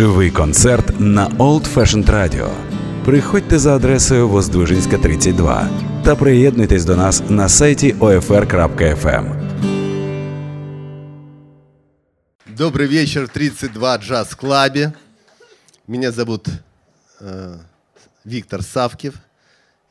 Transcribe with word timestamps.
Живий 0.00 0.30
концерт 0.30 0.98
на 0.98 1.28
Old 1.28 1.74
Fashioned 1.74 2.06
Radio. 2.06 2.48
Приходьте 3.04 3.58
за 3.58 3.76
адресою 3.76 4.28
Воздвижинська, 4.28 4.98
32 4.98 5.68
та 6.04 6.16
приєднуйтесь 6.16 6.84
до 6.84 6.96
нас 6.96 7.22
на 7.28 7.48
сайті 7.48 7.92
OFR.FM. 7.92 9.24
Добрый 12.56 12.86
вечер 12.86 13.26
в 13.26 13.28
32 13.28 13.98
Джаз 13.98 14.34
Клабе. 14.34 14.92
Меня 15.88 16.12
зовут 16.12 16.48
э, 17.20 17.56
Виктор 18.24 18.62
Савкив. 18.62 19.14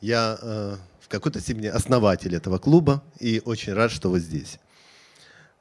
Я 0.02 0.38
э, 0.42 0.76
в 1.02 1.08
какой-то 1.08 1.40
степени 1.40 1.68
основатель 1.68 2.36
этого 2.36 2.58
клуба 2.58 3.02
и 3.20 3.42
очень 3.46 3.74
рад, 3.74 3.92
что 3.92 4.10
вы 4.10 4.20
здесь. 4.20 4.60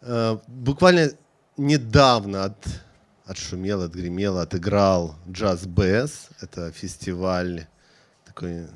Э, 0.01 0.39
буквально 0.47 1.11
недавно 1.59 2.45
от, 2.45 2.57
отшумел, 3.29 3.83
отгремел, 3.83 4.39
отыграл 4.39 5.15
Джаз 5.31 5.67
БС. 5.67 6.29
Это 6.41 6.73
фестиваль 6.73 7.67
такой 8.25 8.67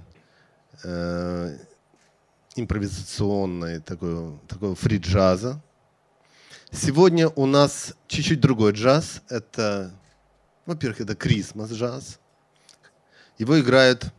э, 0.84 1.58
импровизационный, 2.56 3.80
такой, 3.80 4.38
такой 4.46 4.74
фри-джаза. 4.74 5.60
Сегодня 6.70 7.28
у 7.30 7.46
нас 7.46 7.94
чуть-чуть 8.06 8.40
другой 8.40 8.72
джаз. 8.72 9.22
Это, 9.30 9.90
во-первых, 10.66 11.00
это 11.00 11.14
Christmas 11.14 11.72
джаз. 11.72 12.18
Его 13.38 13.58
играют 13.58 14.12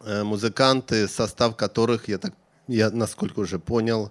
э, 0.00 0.24
музыканты, 0.24 1.06
состав 1.06 1.56
которых, 1.56 2.08
я, 2.08 2.18
так, 2.18 2.34
я 2.66 2.90
насколько 2.90 3.38
уже 3.40 3.60
понял, 3.60 4.10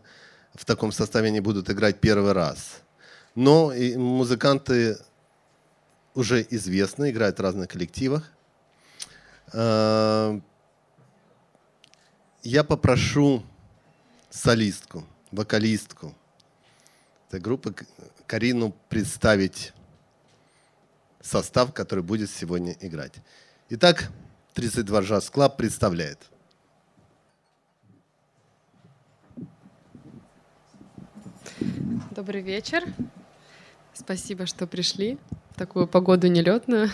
в 0.53 0.64
таком 0.64 0.94
составе 0.94 1.31
не 1.31 1.41
будут 1.41 1.70
играть 1.70 2.00
первый 2.00 2.31
раз. 2.31 2.81
Но 3.35 3.71
и 3.71 3.95
музыканты 3.95 4.98
уже 6.13 6.45
известны, 6.49 7.12
играют 7.12 7.39
в 7.39 7.42
разных 7.42 7.69
коллективах. 7.69 8.30
Э, 9.53 10.39
я 12.44 12.64
попрошу 12.64 13.44
солистку, 14.30 15.06
вокалистку 15.31 16.14
этой 17.28 17.39
группы 17.39 17.73
Карину 18.28 18.75
представить 18.89 19.73
состав, 21.22 21.73
который 21.73 22.03
будет 22.03 22.30
сегодня 22.30 22.75
играть. 22.81 23.13
Итак, 23.69 24.09
32 24.53 25.00
Jazz 25.02 25.31
Club 25.31 25.56
представляет. 25.56 26.19
Добрый 32.11 32.41
вечер. 32.41 32.84
Спасибо, 34.03 34.47
что 34.47 34.66
пришли 34.66 35.19
в 35.52 35.59
такую 35.59 35.88
погоду 35.88 36.25
нелетную. 36.25 36.89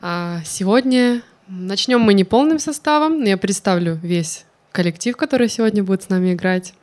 А 0.00 0.40
сегодня 0.44 1.22
начнем 1.48 2.00
мы 2.00 2.14
не 2.14 2.22
полным 2.22 2.60
составом. 2.60 3.24
Я 3.24 3.36
представлю 3.36 3.96
весь 3.96 4.44
коллектив, 4.70 5.16
который 5.16 5.48
сегодня 5.48 5.82
будет 5.82 6.04
с 6.04 6.10
нами 6.10 6.32
играть. 6.32 6.74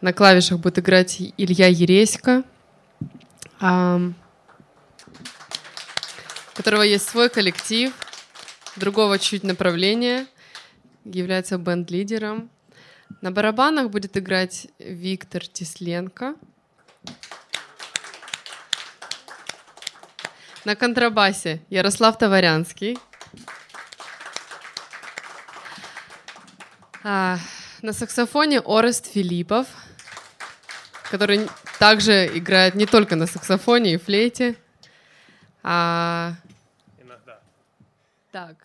На 0.00 0.14
клавишах 0.14 0.60
будет 0.60 0.78
играть 0.78 1.20
Илья 1.36 1.66
Ересько, 1.66 2.42
а, 3.60 4.00
у 6.52 6.56
которого 6.56 6.80
есть 6.80 7.06
свой 7.06 7.28
коллектив, 7.28 7.92
другого 8.76 9.18
чуть 9.18 9.42
направления, 9.42 10.26
является 11.04 11.58
бенд-лидером. 11.58 12.48
На 13.20 13.30
барабанах 13.30 13.90
будет 13.90 14.16
играть 14.16 14.68
Виктор 14.78 15.46
Тисленко. 15.46 16.34
На 20.64 20.76
контрабасе 20.76 21.60
Ярослав 21.70 22.18
Товарянский. 22.18 22.96
А, 27.02 27.36
на 27.82 27.92
саксофоне 27.92 28.60
Орест 28.64 29.06
Филиппов, 29.06 29.66
который 31.10 31.48
также 31.80 32.30
играет 32.38 32.76
не 32.76 32.86
только 32.86 33.16
на 33.16 33.26
саксофоне 33.26 33.94
и 33.94 33.96
флейте. 33.96 34.54
А... 35.64 36.34
Иногда. 37.00 37.40
Так. 38.30 38.56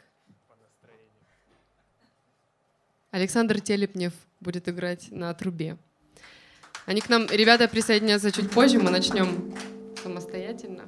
Александр 3.10 3.60
Телепнев 3.60 4.14
будет 4.40 4.70
играть 4.70 5.08
на 5.10 5.34
трубе. 5.34 5.78
Они 6.86 7.02
к 7.02 7.10
нам, 7.10 7.26
ребята, 7.26 7.68
присоединятся 7.68 8.32
чуть 8.32 8.52
позже, 8.52 8.78
мы 8.78 8.92
начнем 8.92 9.52
самостоятельно. 10.04 10.88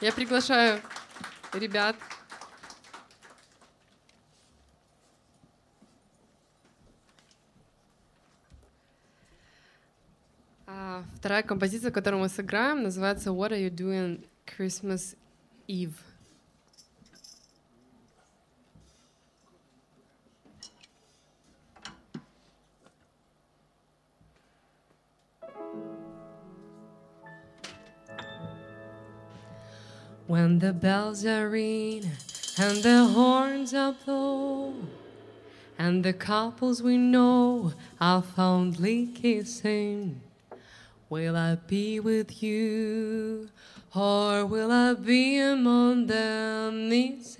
Я 0.00 0.12
приглашаю 0.12 0.80
ребят. 1.52 1.96
А, 10.66 11.04
Вторая 11.16 11.42
композиция, 11.42 11.90
которую 11.90 12.20
мы 12.22 12.28
сыграем, 12.28 12.82
называется 12.82 13.30
What 13.30 13.52
Are 13.52 13.68
You 13.68 13.70
Doing 13.70 14.26
Christmas 14.46 15.16
Eve? 15.68 15.94
When 30.26 30.58
the 30.58 30.72
bells 30.72 31.26
are 31.26 31.50
ring 31.50 32.10
and 32.58 32.82
the 32.82 33.04
horns 33.04 33.74
are 33.74 33.92
blow, 33.92 34.72
and 35.78 36.02
the 36.02 36.14
couples 36.14 36.82
we 36.82 36.96
know 36.96 37.74
are 38.00 38.22
fondly 38.22 39.06
kissing, 39.14 40.22
will 41.10 41.36
I 41.36 41.56
be 41.56 42.00
with 42.00 42.42
you, 42.42 43.50
or 43.94 44.46
will 44.46 44.72
I 44.72 44.94
be 44.94 45.38
among 45.38 46.06
them 46.06 46.88
missing? 46.88 47.34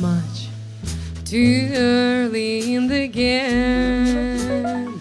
much 0.00 0.48
too 1.24 1.70
early 1.74 2.74
in 2.74 2.86
the 2.88 3.08
game. 3.08 4.98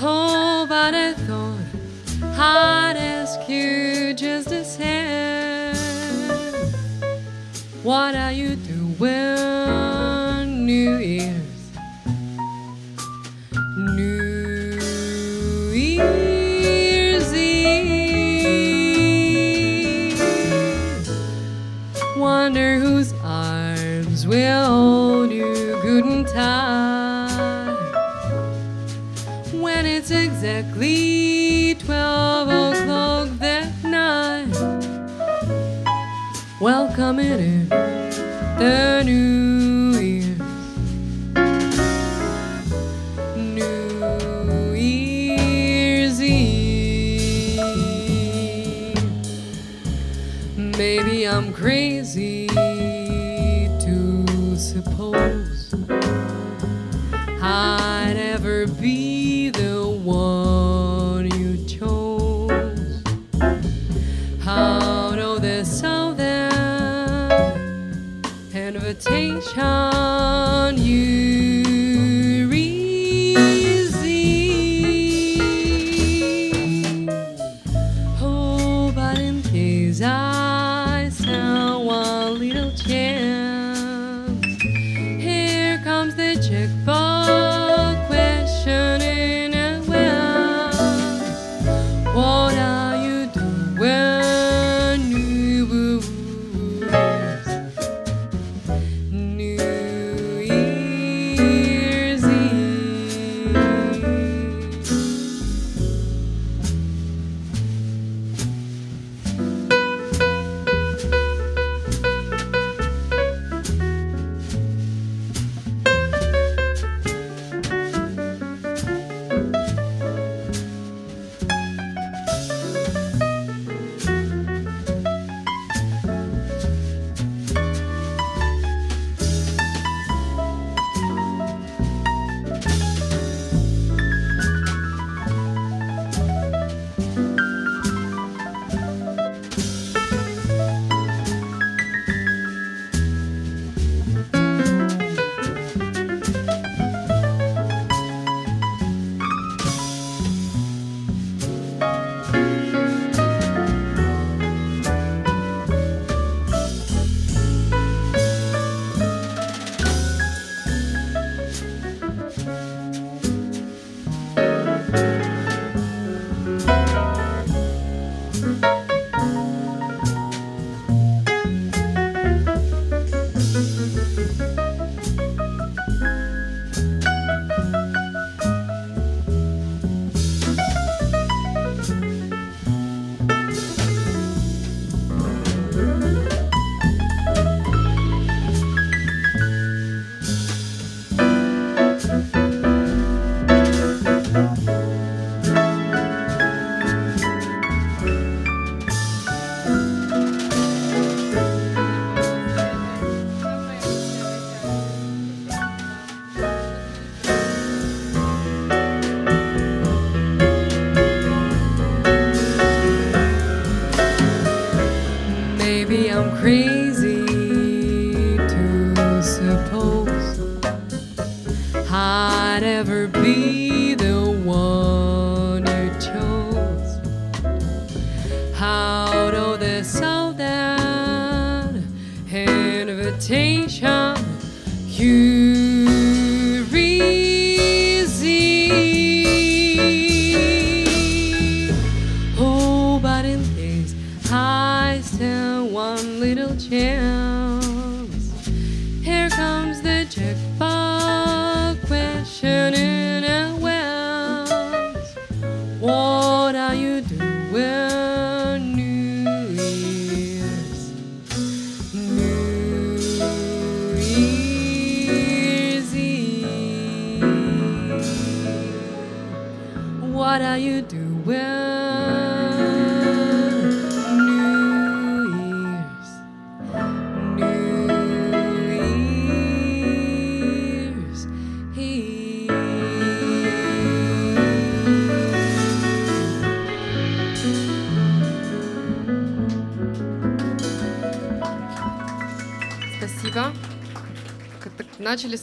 Oh, 0.00 0.66
but 0.68 0.94
I 0.94 1.14
thought 1.14 1.58
I'd 2.38 2.96
ask 2.96 3.48
you 3.48 4.14
just 4.14 4.48
the 4.48 4.64
same. 4.64 5.74
What 7.82 8.14
are 8.14 8.32
you 8.32 8.56
doing, 8.56 8.96
New 10.66 10.96
Year's? 10.96 11.70
New 13.76 14.80
Year's. 15.72 17.32
Eve. 17.32 17.76
wonder 22.16 22.78
who's 22.78 23.12
We'll 24.26 24.66
hold 24.66 25.30
you 25.30 25.78
good 25.82 26.04
and 26.04 26.26
tight 26.26 27.76
when 29.52 29.86
it's 29.86 30.10
exactly 30.10 31.76
12 31.76 32.48
o'clock 32.48 33.28
that 33.38 33.84
night. 33.84 34.50
Welcome 36.60 37.20
in 37.20 37.68
the 37.68 39.02
new. 39.04 39.85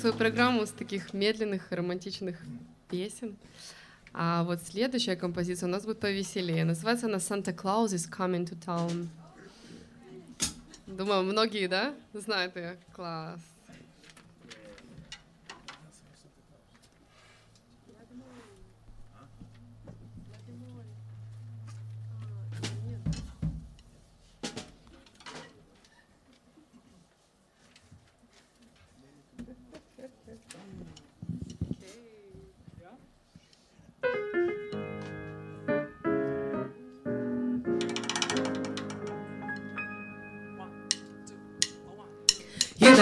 Свою 0.03 0.17
программу 0.17 0.65
с 0.65 0.71
таких 0.71 1.13
медленных 1.13 1.71
романтичных 1.71 2.37
песен. 2.89 3.37
А 4.11 4.43
вот 4.43 4.61
следующая 4.61 5.15
композиция 5.15 5.67
у 5.69 5.71
нас 5.71 5.85
будет 5.85 6.01
повеселее. 6.01 6.65
Называется 6.65 7.05
она 7.05 7.19
«Santa 7.19 7.55
Claus 7.55 7.93
is 7.93 8.09
coming 8.11 8.45
to 8.45 8.59
town». 8.65 9.07
Думаю, 10.87 11.23
многие, 11.23 11.67
да, 11.67 11.93
знают 12.13 12.57
ее. 12.57 12.77
Класс. 12.91 13.39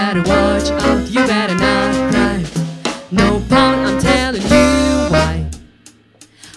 Better 0.01 0.24
watch 0.24 0.72
out, 0.81 1.08
you 1.12 1.27
better 1.27 1.53
not 1.53 2.12
cry. 2.12 2.43
No 3.12 3.39
pound, 3.48 3.86
I'm 3.86 4.00
telling 4.00 4.41
you 4.41 5.12
why. 5.13 5.46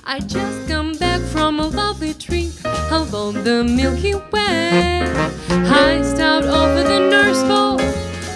I 0.03 0.21
just 0.21 0.67
come 0.67 0.95
back 0.95 1.21
from 1.21 1.61
a 1.61 1.67
lovely 1.67 2.15
trip 2.15 2.53
along 2.91 3.45
the 3.45 3.63
Milky 3.63 4.15
Way. 4.33 5.03
I 5.51 6.01
stopped 6.03 6.47
at 6.47 6.85
the 6.85 7.01
North 7.13 7.43
Pole 7.47 7.79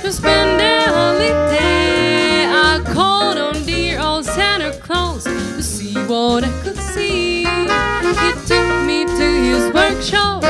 to 0.02 0.12
spend 0.12 0.60
a 0.60 0.90
holiday. 0.92 2.44
I 2.46 2.82
called 2.92 3.38
on 3.38 3.64
dear 3.64 4.00
old 4.00 4.26
Santa 4.26 4.72
Claus 4.78 5.24
to 5.24 5.62
see 5.62 5.94
what 6.04 6.44
I 6.44 6.52
could 6.62 6.76
see. 6.76 7.44
He 7.44 8.30
took 8.50 8.68
me 8.86 9.06
to 9.06 9.28
his 9.48 9.72
workshop 9.72 10.44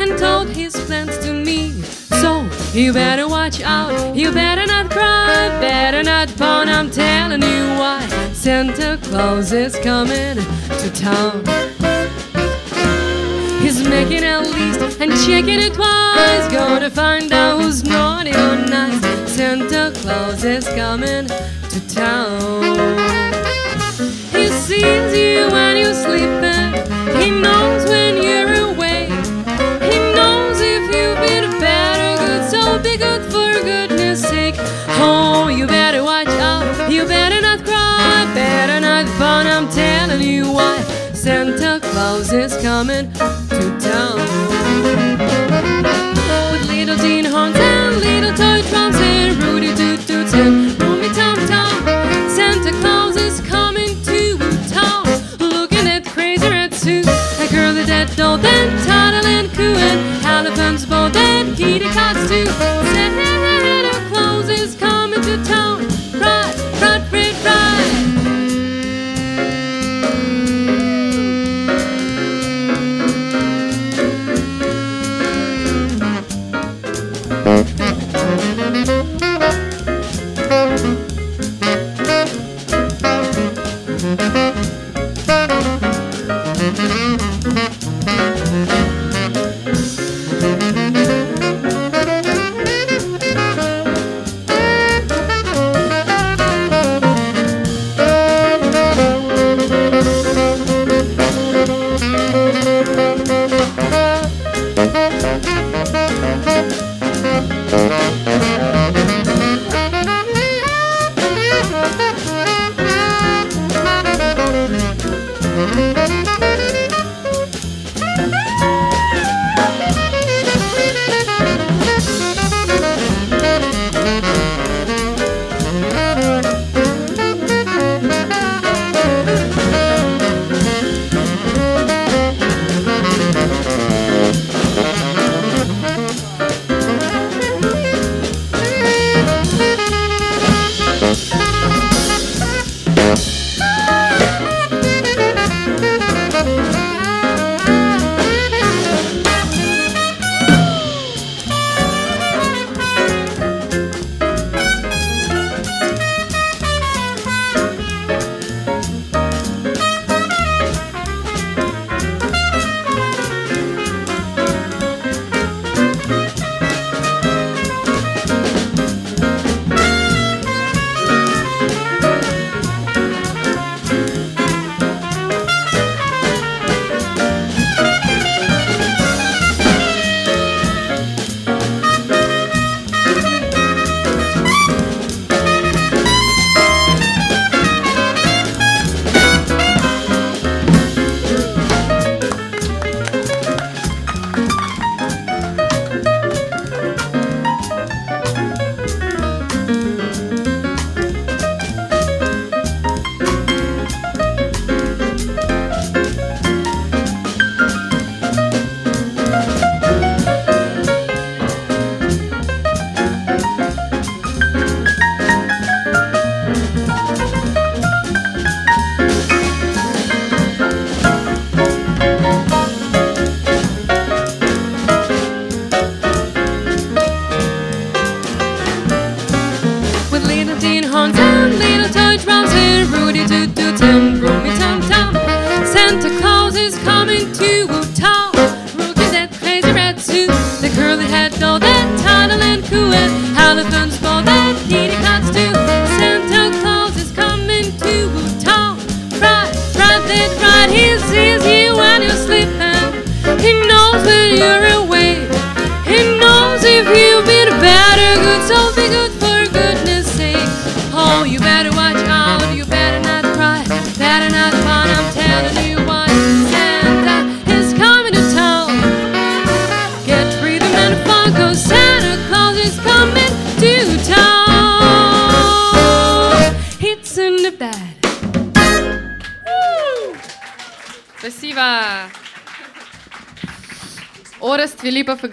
and 0.00 0.16
told 0.16 0.48
his 0.48 0.76
plans 0.86 1.18
to 1.26 1.32
me. 1.32 1.45
You 2.76 2.92
better 2.92 3.26
watch 3.26 3.62
out, 3.62 4.14
you 4.14 4.30
better 4.32 4.66
not 4.66 4.90
cry, 4.90 5.48
better 5.62 6.02
not 6.02 6.28
pout. 6.36 6.68
I'm 6.68 6.90
telling 6.90 7.40
you 7.40 7.64
why 7.78 8.06
Santa 8.34 8.98
Claus 9.02 9.50
is 9.50 9.74
coming 9.76 10.36
to 10.36 10.90
town. 10.92 11.42
He's 13.62 13.82
making 13.88 14.24
a 14.24 14.40
list 14.40 15.00
and 15.00 15.10
checking 15.24 15.58
it 15.58 15.72
twice. 15.72 16.52
Gonna 16.52 16.90
find 16.90 17.32
out 17.32 17.62
who's 17.62 17.82
naughty 17.82 18.32
or 18.32 18.56
nice. 18.68 19.32
Santa 19.32 19.90
Claus 20.02 20.44
is 20.44 20.68
coming 20.68 21.28
to 21.28 21.88
town. 21.88 22.85
Coming 42.76 43.35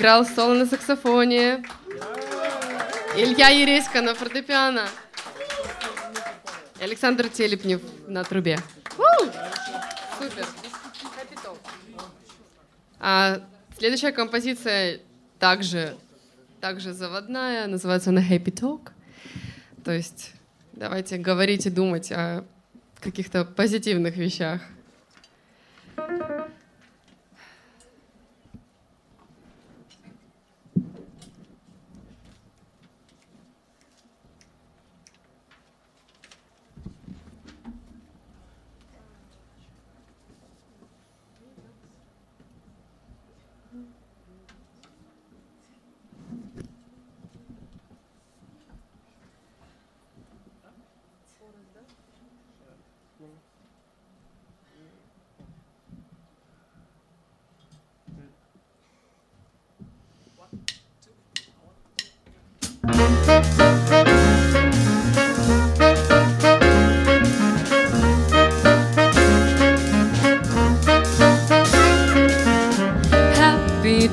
играл 0.03 0.25
соло 0.25 0.53
на 0.53 0.65
саксофоне. 0.65 1.63
Илья 3.15 3.47
Ереська 3.47 4.01
на 4.01 4.13
фортепиано. 4.13 4.85
Александр 6.81 7.29
Телепнев 7.29 7.81
на 8.05 8.25
трубе. 8.25 8.59
Супер. 10.19 10.45
А 12.99 13.39
следующая 13.77 14.11
композиция 14.11 14.99
также, 15.39 15.95
также 16.59 16.91
заводная, 16.91 17.67
называется 17.67 18.09
она 18.09 18.19
Happy 18.19 18.51
Talk. 18.51 18.89
То 19.85 19.93
есть 19.93 20.33
давайте 20.73 21.17
говорить 21.17 21.65
и 21.65 21.69
думать 21.69 22.11
о 22.11 22.43
каких-то 22.99 23.45
позитивных 23.45 24.17
вещах. 24.17 24.59
Happy 62.85 62.99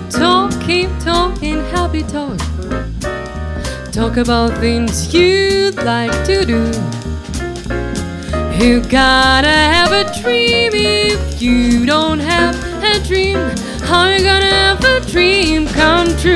talk, 0.09 0.52
keep 0.61 0.88
talking, 1.00 1.64
happy 1.74 2.04
talk. 2.04 2.38
Talk 3.90 4.16
about 4.18 4.56
things 4.61 5.12
you'd 5.12 5.74
like 5.83 6.12
to 6.26 6.44
do. 6.44 6.70
You 8.56 8.83
gotta 8.83 9.48
have 9.48 9.90
a 9.90 10.04
dream 10.22 10.70
if 10.74 11.42
you 11.42 11.85
don't 11.87 12.20
have 12.20 12.54
a 12.85 13.00
dream. 13.04 13.38
How 13.80 14.06
you 14.11 14.22
gonna 14.22 14.46
have 14.46 14.85
a 14.85 15.00
dream 15.11 15.66
come 15.66 16.16
true? 16.18 16.29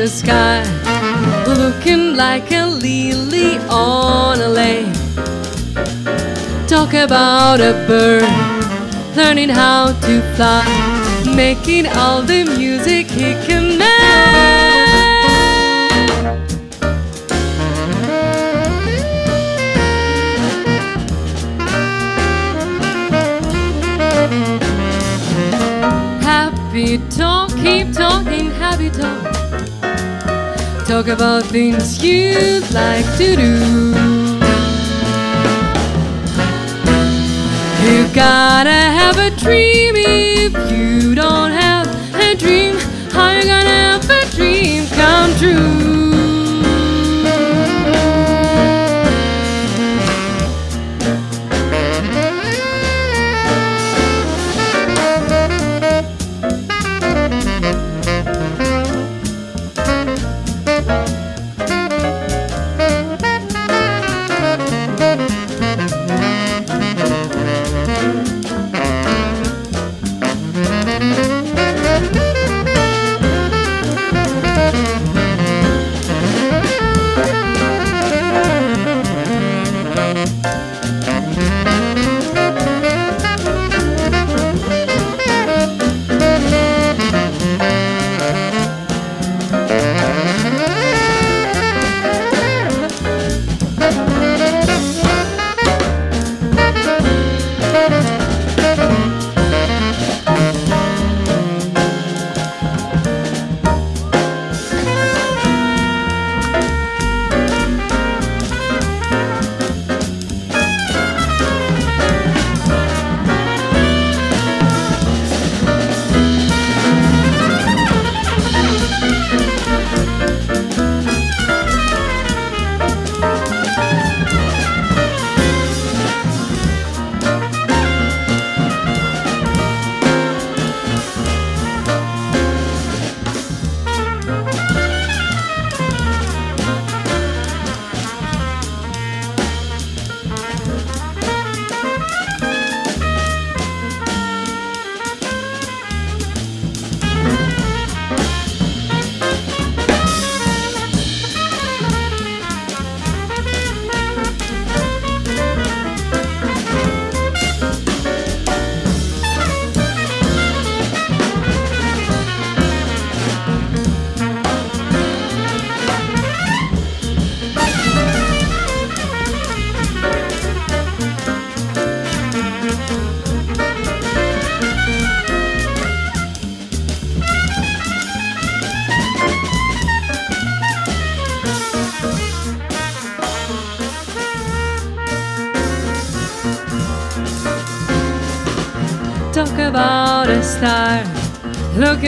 The 0.00 0.08
sky, 0.08 0.62
looking 1.46 2.16
like 2.16 2.50
a 2.52 2.64
lily 2.64 3.58
on 3.68 4.40
a 4.40 4.48
lake. 4.48 4.86
Talk 6.66 6.94
about 6.94 7.60
a 7.60 7.74
bird 7.86 8.24
learning 9.14 9.50
how 9.50 9.92
to 10.00 10.22
fly, 10.36 10.64
making 11.36 11.86
all 11.86 12.22
the 12.22 12.44
music 12.44 13.10
he 13.10 13.34
can 13.46 13.76
make. 13.76 13.88
Happy 26.22 26.96
talk, 27.10 27.50
keep 27.56 27.92
talking, 27.92 28.50
happy 28.52 28.88
talk. 28.88 29.29
Talk 30.90 31.06
about 31.06 31.44
things 31.44 32.02
you'd 32.02 32.68
like 32.72 33.06
to 33.16 33.36
do. 33.36 33.54
You 37.86 38.12
gotta 38.12 38.70
have 38.70 39.16
a 39.16 39.30
dream 39.36 39.94
if 39.96 40.52
you 40.72 41.14
don't 41.14 41.52
have 41.52 41.86
a 42.16 42.34
dream. 42.34 42.74
How 43.12 43.30
you 43.36 43.44
gonna 43.44 43.70
have 43.70 44.10
a 44.10 44.34
dream 44.34 44.84
come 44.88 45.32
true? 45.36 46.09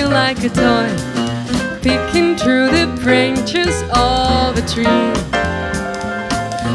Like 0.00 0.42
a 0.42 0.48
toy, 0.48 0.88
peeking 1.82 2.34
through 2.34 2.70
the 2.70 2.86
branches 3.02 3.82
of 3.94 4.56
a 4.56 4.62
tree. 4.66 4.84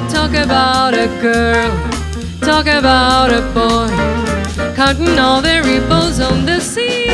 Talk 0.08 0.36
about 0.36 0.94
a 0.94 1.08
girl, 1.20 1.72
talk 2.42 2.68
about 2.68 3.32
a 3.34 3.42
boy, 3.54 3.90
counting 4.76 5.18
all 5.18 5.42
the 5.42 5.64
ripples 5.66 6.20
on 6.20 6.46
the 6.46 6.60
sea. 6.62 7.08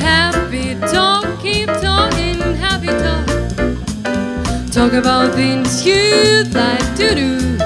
Happy 0.00 0.74
talk, 0.90 1.38
keep 1.42 1.68
talking, 1.82 2.40
happy 2.56 2.86
talk. 2.86 3.26
Talk 4.72 4.94
about 4.94 5.34
things 5.34 5.84
you'd 5.84 6.54
like 6.54 6.96
to 6.96 7.14
do. 7.14 7.57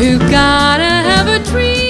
You 0.00 0.18
gotta 0.18 0.82
have 0.82 1.28
a 1.28 1.38
dream 1.44 1.83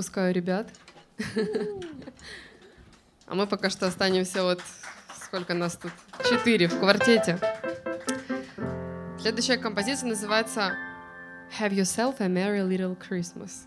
отпускаю 0.00 0.32
ребят. 0.32 0.66
А 3.26 3.34
мы 3.34 3.46
пока 3.46 3.68
что 3.68 3.86
останемся 3.86 4.42
вот 4.42 4.62
сколько 5.22 5.52
нас 5.52 5.76
тут? 5.76 5.92
Четыре 6.28 6.68
в 6.68 6.78
квартете. 6.78 7.38
Следующая 9.20 9.58
композиция 9.58 10.08
называется 10.08 10.74
Have 11.60 11.72
Yourself 11.72 12.16
a 12.20 12.28
Merry 12.28 12.66
Little 12.66 12.96
Christmas. 12.98 13.66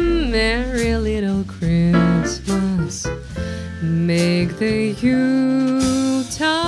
merry 0.31 0.95
little 0.95 1.43
Christmas. 1.43 3.05
Make 3.81 4.57
the 4.57 4.95
Yuletide 5.01 6.60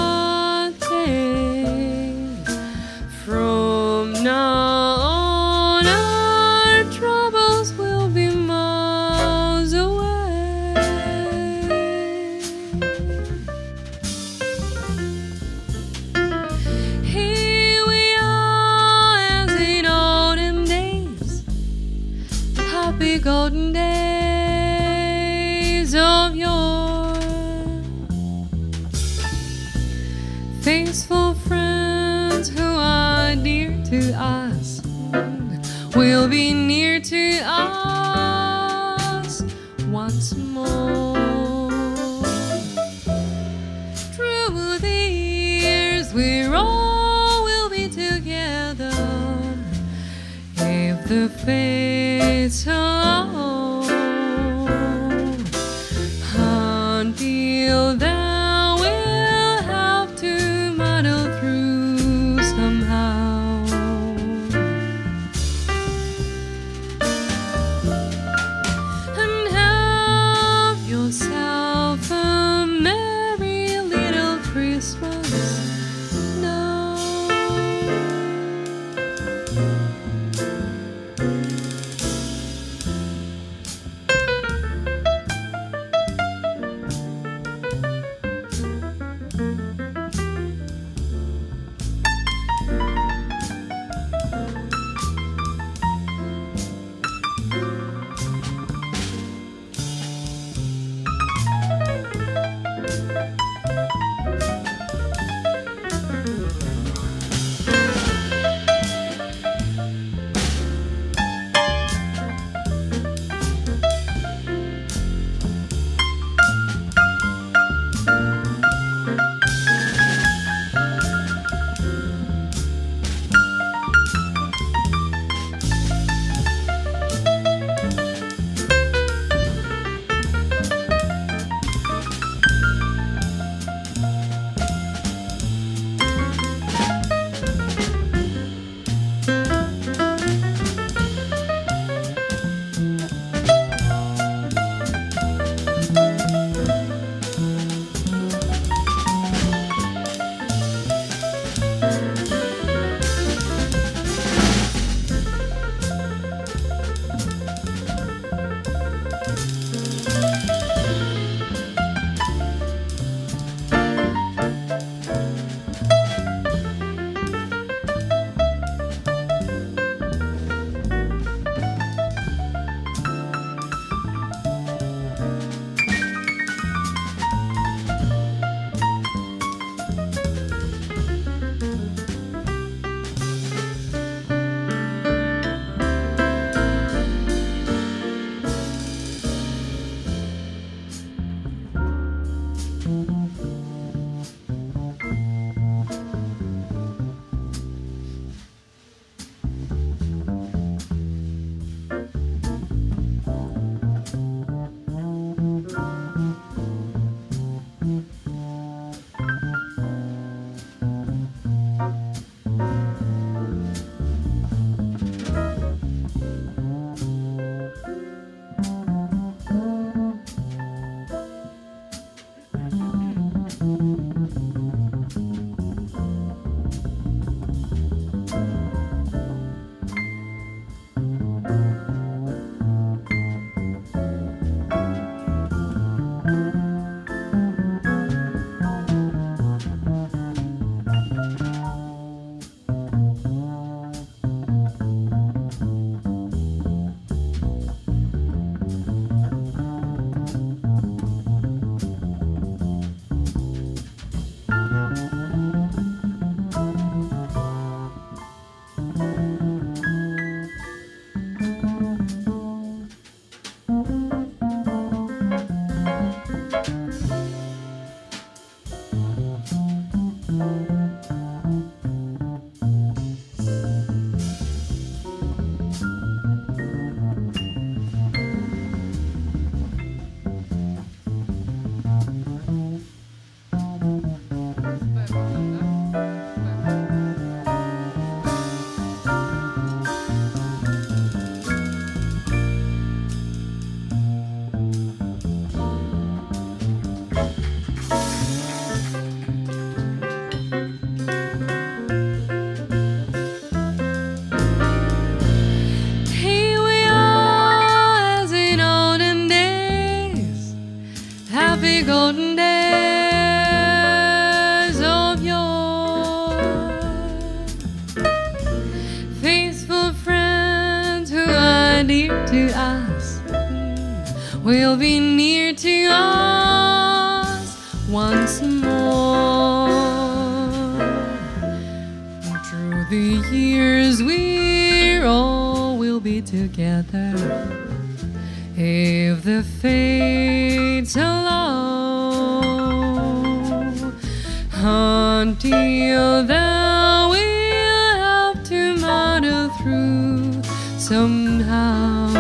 and 351.42 352.14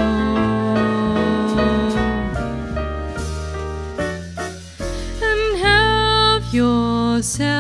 have 5.59 6.53
yourself 6.53 7.52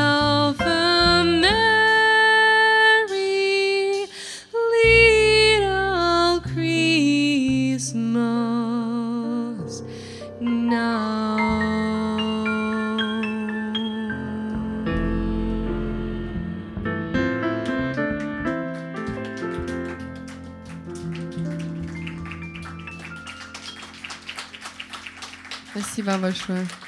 for 26.43 26.82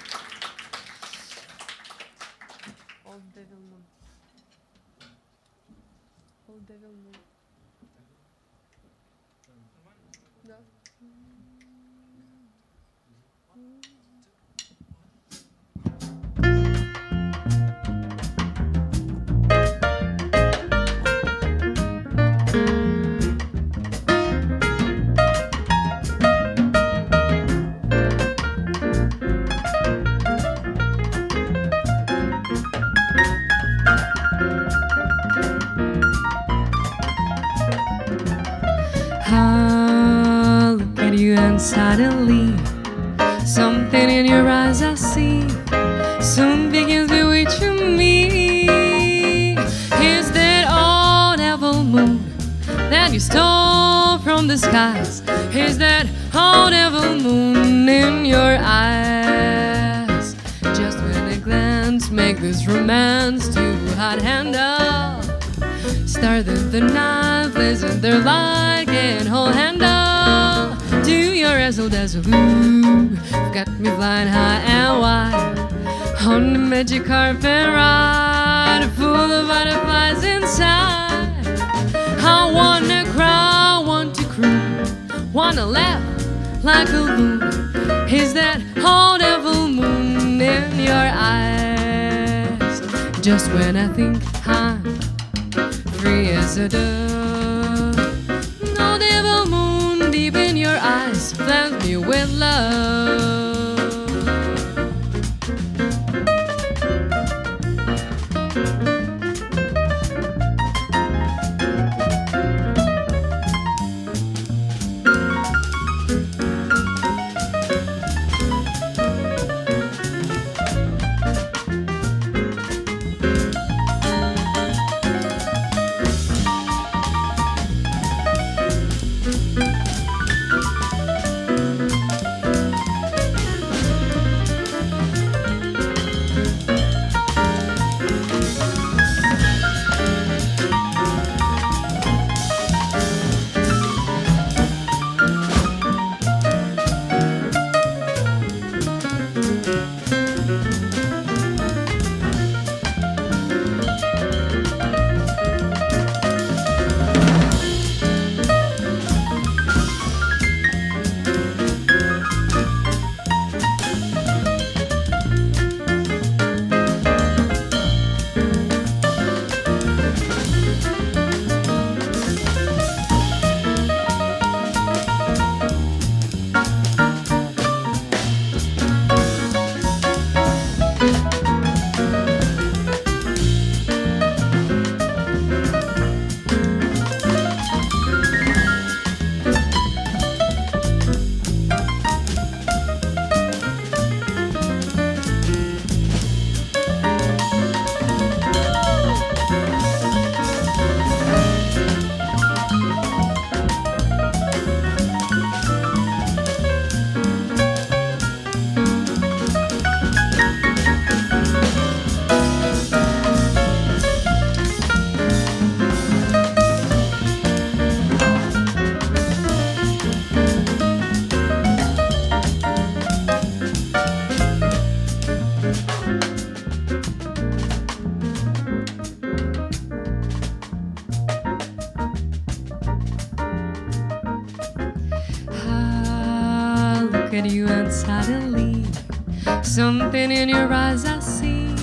something 240.15 240.31
in 240.31 240.47
your 240.47 240.71
eyes 240.71 241.03
I 241.03 241.19
see 241.19 241.75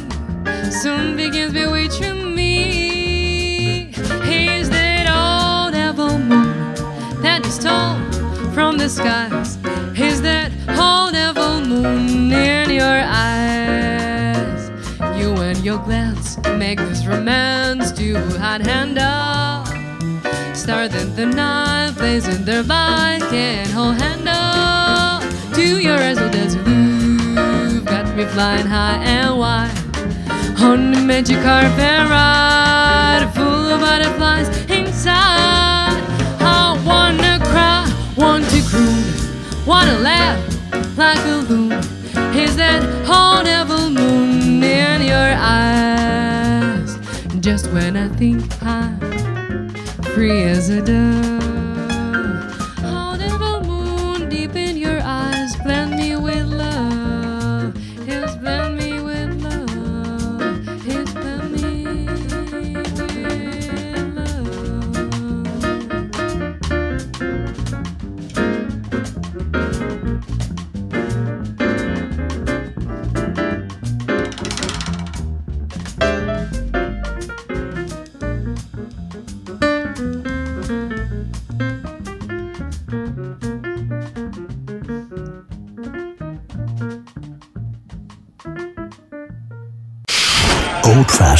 soon 0.71 1.17
begins 1.17 1.53
bewitching 1.53 2.35
me. 2.35 3.93
He's 4.25 4.71
that 4.71 5.07
old 5.07 5.75
devil 5.75 6.19
moon 6.19 6.75
that 7.21 7.45
is 7.45 7.57
stole 7.57 7.99
from 8.55 8.79
the 8.79 8.89
skies. 8.89 9.59
He's 9.95 10.23
that 10.23 10.51
old 10.81 11.13
devil 11.13 11.61
moon 11.61 12.33
in 12.33 12.71
your 12.71 13.01
eyes. 13.05 14.71
You 15.21 15.35
and 15.49 15.59
your 15.59 15.79
glance 15.85 16.39
make 16.57 16.79
this 16.79 17.05
romance 17.05 17.93
to 17.93 18.15
hot 18.39 18.63
hand 18.65 18.99
up. 18.99 19.67
Starting 20.57 21.15
the 21.17 21.27
night, 21.27 21.93
blazing 21.99 22.47
their 22.47 22.65
bike 22.65 23.31
and 23.31 23.71
whole 23.71 23.93
handle 23.93 25.21
to 25.55 25.79
your 25.79 25.99
eyes, 25.99 26.19
you've 26.19 26.33
got 26.33 27.12
me 28.17 28.25
flying 28.27 28.67
high 28.67 29.03
and 29.05 29.39
wide 29.39 29.71
on 30.61 30.93
the 30.93 31.01
magic 31.01 31.41
carpet 31.43 32.11
ride, 32.11 33.31
full 33.35 33.45
of 33.45 33.81
butterflies 33.81 34.49
inside. 34.71 35.99
I 36.41 36.79
wanna 36.85 37.39
cry, 37.43 37.91
want 38.17 38.45
to 38.51 38.61
croon, 38.69 39.03
wanna 39.67 39.99
laugh 39.99 40.39
like 40.99 41.19
a 41.25 41.37
loon. 41.49 41.73
Is 42.37 42.57
that 42.57 42.83
whole 43.07 43.43
devil 43.43 43.91
moon 43.91 44.63
in 44.63 45.03
your 45.03 45.35
eyes? 45.39 46.99
Just 47.41 47.73
when 47.73 47.97
I 47.97 48.09
think 48.09 48.43
I'm 48.63 48.99
free 50.15 50.43
as 50.43 50.69
a 50.69 50.83
dove, 50.83 51.42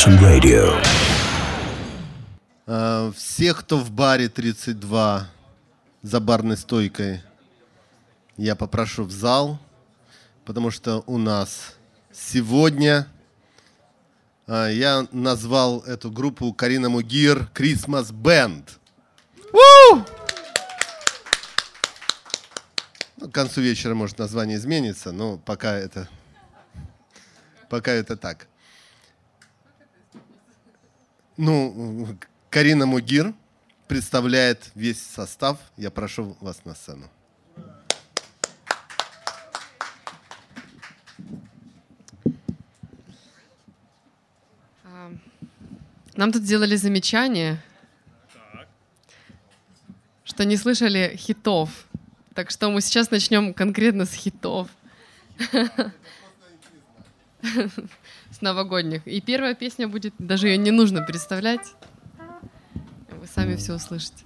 Fashioned 0.03 0.21
Radio. 0.21 0.83
А, 2.67 3.13
Всех, 3.13 3.61
кто 3.61 3.79
в 3.79 3.93
баре 3.93 4.29
32 4.29 5.29
за 6.03 6.21
барной 6.21 6.57
стойкой, 6.57 7.23
я 8.37 8.57
попрошу 8.57 9.05
в 9.05 9.13
зал, 9.13 9.61
потому 10.45 10.73
что 10.73 11.05
у 11.07 11.19
нас 11.19 11.77
сегодня 12.13 13.07
а, 14.49 14.69
я 14.71 15.07
назвал 15.13 15.83
эту 15.83 16.11
группу 16.11 16.53
Карина 16.53 16.89
Мугир 16.89 17.49
Christmas 17.55 18.13
Band. 18.13 18.65
Ну, 23.19 23.29
к 23.29 23.33
концу 23.33 23.61
вечера, 23.61 23.95
может, 23.95 24.19
название 24.19 24.57
изменится, 24.57 25.13
но 25.13 25.39
пока 25.39 25.75
это, 25.75 26.09
пока 27.69 27.93
это 27.93 28.17
так. 28.17 28.49
Ну, 31.37 32.07
Карина 32.51 32.85
Мугир 32.85 33.33
представляет 33.89 34.71
весь 34.75 35.01
состав. 35.01 35.59
Я 35.77 35.91
прошу 35.91 36.37
вас 36.41 36.65
на 36.65 36.75
сцену. 36.75 37.09
Нам 46.15 46.31
тут 46.31 46.43
сделали 46.43 46.77
замечание, 46.77 47.63
что 50.25 50.45
не 50.45 50.59
слышали 50.59 51.17
хитов. 51.17 51.87
Так 52.35 52.51
что 52.51 52.71
мы 52.71 52.83
сейчас 52.83 53.11
начнем 53.11 53.55
конкретно 53.55 54.05
с 54.05 54.13
хитов. 54.13 54.69
Новогодних. 58.43 59.07
И 59.07 59.21
первая 59.21 59.55
песня 59.55 59.89
будет, 59.89 60.15
даже 60.19 60.49
ее 60.49 60.59
не 60.59 60.71
нужно 60.71 61.03
представлять. 61.03 61.75
Вы 63.11 63.27
сами 63.27 63.57
все 63.57 63.75
услышите. 63.75 64.25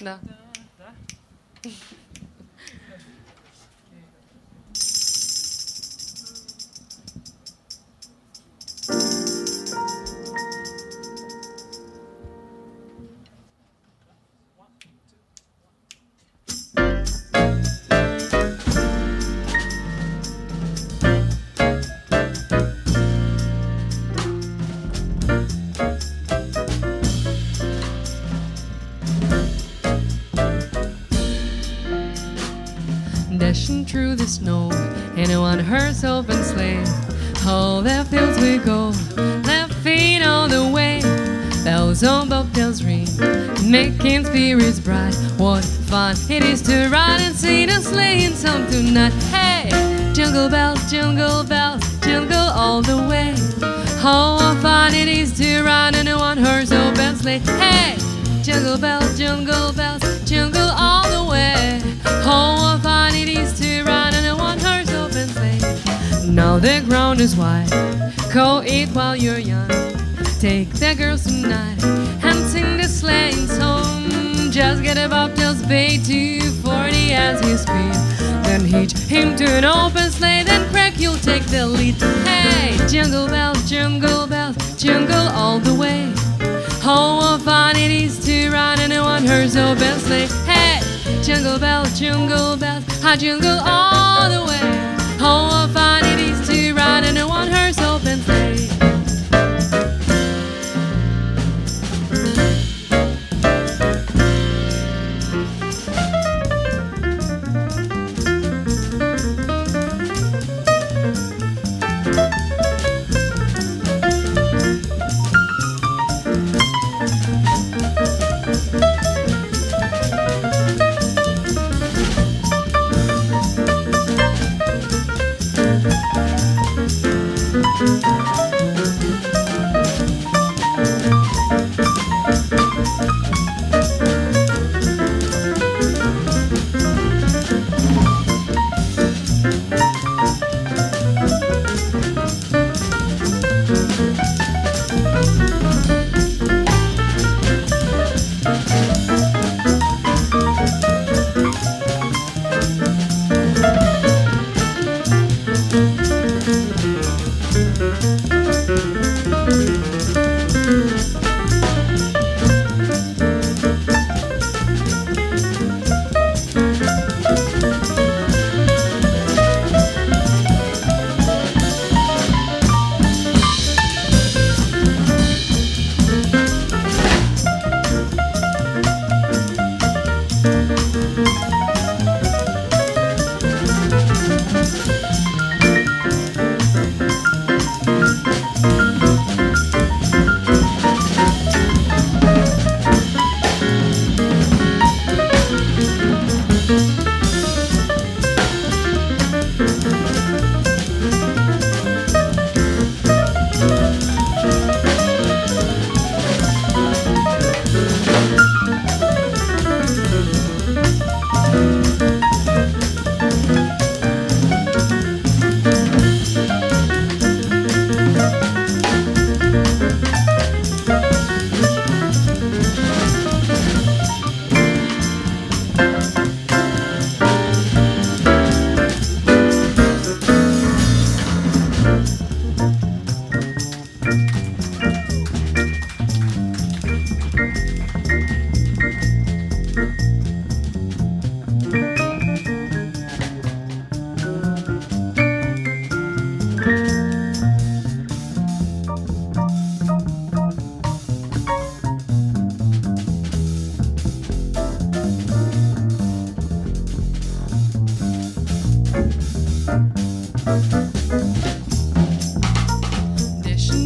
Да. 0.00 0.18
Dashing 1.62 1.91
the 34.22 34.28
snow 34.28 34.70
in 35.16 35.30
a 35.32 35.40
one 35.40 35.58
horse 35.58 36.04
open 36.04 36.44
sleigh. 36.44 36.84
All 37.44 37.82
the 37.82 38.06
fields 38.08 38.38
we 38.38 38.58
go, 38.58 38.92
feet 39.82 40.22
all 40.22 40.46
the 40.46 40.64
way. 40.68 41.00
Bells 41.64 42.04
on 42.04 42.28
bobtails 42.28 42.84
ring, 42.86 43.08
making 43.68 44.24
spirits 44.24 44.78
bright. 44.78 45.14
What 45.38 45.64
fun 45.64 46.14
it 46.30 46.44
is 46.44 46.62
to 46.62 46.88
ride 46.88 47.20
and 47.20 47.34
sing 47.34 47.68
a 47.68 47.80
sleighing 47.80 48.34
song 48.34 48.70
tonight. 48.70 49.12
Hey, 49.34 49.70
jingle 50.14 50.48
bells, 50.48 50.88
jingle 50.88 51.42
bells, 51.42 51.82
jingle 52.00 52.48
all 52.54 52.80
the 52.80 52.98
way. 53.10 53.34
How 53.98 54.38
fun 54.62 54.94
it 54.94 55.08
is 55.08 55.36
to 55.38 55.64
ride 55.64 55.96
in 55.96 56.06
a 56.06 56.16
one 56.16 56.38
horse 56.38 56.70
open 56.70 57.16
sleigh. 57.16 57.40
Hey, 57.58 57.96
jingle 58.42 58.78
bells, 58.78 59.18
jingle 59.18 59.72
bells, 59.72 60.02
jingle 60.24 60.70
all 60.76 61.08
the 61.10 61.28
way. 61.28 61.82
How 62.24 62.78
fun 62.78 63.14
it 63.14 63.28
is 63.28 63.58
to 63.60 63.71
Now 66.26 66.58
the 66.58 66.82
ground 66.86 67.20
is 67.20 67.36
wide, 67.36 67.68
go 68.32 68.62
eat 68.62 68.88
while 68.90 69.16
you're 69.16 69.38
young. 69.38 69.68
Take 70.40 70.70
the 70.70 70.94
girls 70.96 71.24
tonight 71.24 71.82
and 71.84 72.46
sing 72.48 72.76
the 72.76 72.84
sleighing 72.84 73.46
song. 73.46 74.50
Just 74.50 74.82
get 74.82 74.96
a 74.96 75.08
bobtail's 75.08 75.62
bay 75.66 75.98
240 75.98 77.12
as 77.12 77.40
you 77.46 77.56
speed. 77.56 77.94
Then 78.44 78.64
hitch 78.64 78.92
him 79.08 79.36
to 79.36 79.44
an 79.44 79.64
open 79.64 80.10
sleigh, 80.10 80.42
then 80.44 80.68
crack, 80.70 80.98
you'll 80.98 81.16
take 81.18 81.44
the 81.46 81.66
lead. 81.66 81.94
Hey, 82.24 82.76
jingle 82.88 83.26
bells, 83.26 83.68
jingle 83.68 84.26
bells, 84.26 84.56
jingle 84.76 85.28
all 85.28 85.58
the 85.58 85.74
way. 85.74 86.12
Oh, 86.84 87.18
what 87.20 87.42
fun 87.42 87.76
it 87.76 87.90
is 87.90 88.24
to 88.26 88.50
ride 88.50 88.78
in 88.78 88.92
a 88.92 89.02
one 89.02 89.26
horse 89.26 89.56
open 89.56 89.98
sleigh. 90.00 90.28
Hey, 90.44 90.80
jingle 91.22 91.58
bells, 91.58 91.98
jingle 91.98 92.56
bells, 92.56 92.84
I 93.04 93.16
jingle 93.16 93.58
all 93.60 94.30
the 94.30 94.44
way. 94.44 94.91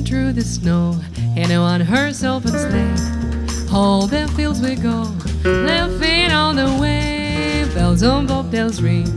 The 0.09 0.41
snow 0.41 0.97
in 1.35 1.51
a 1.51 1.61
one 1.61 1.81
horse 1.81 2.23
open 2.23 2.51
sleigh. 2.51 3.67
All 3.73 4.07
the 4.07 4.29
fields 4.37 4.61
we 4.61 4.77
go, 4.77 5.03
laughing 5.45 6.31
on 6.31 6.55
the 6.55 6.79
way. 6.81 7.69
Bells 7.75 8.05
on 8.05 8.29
bobtails 8.29 8.81
ring, 8.81 9.09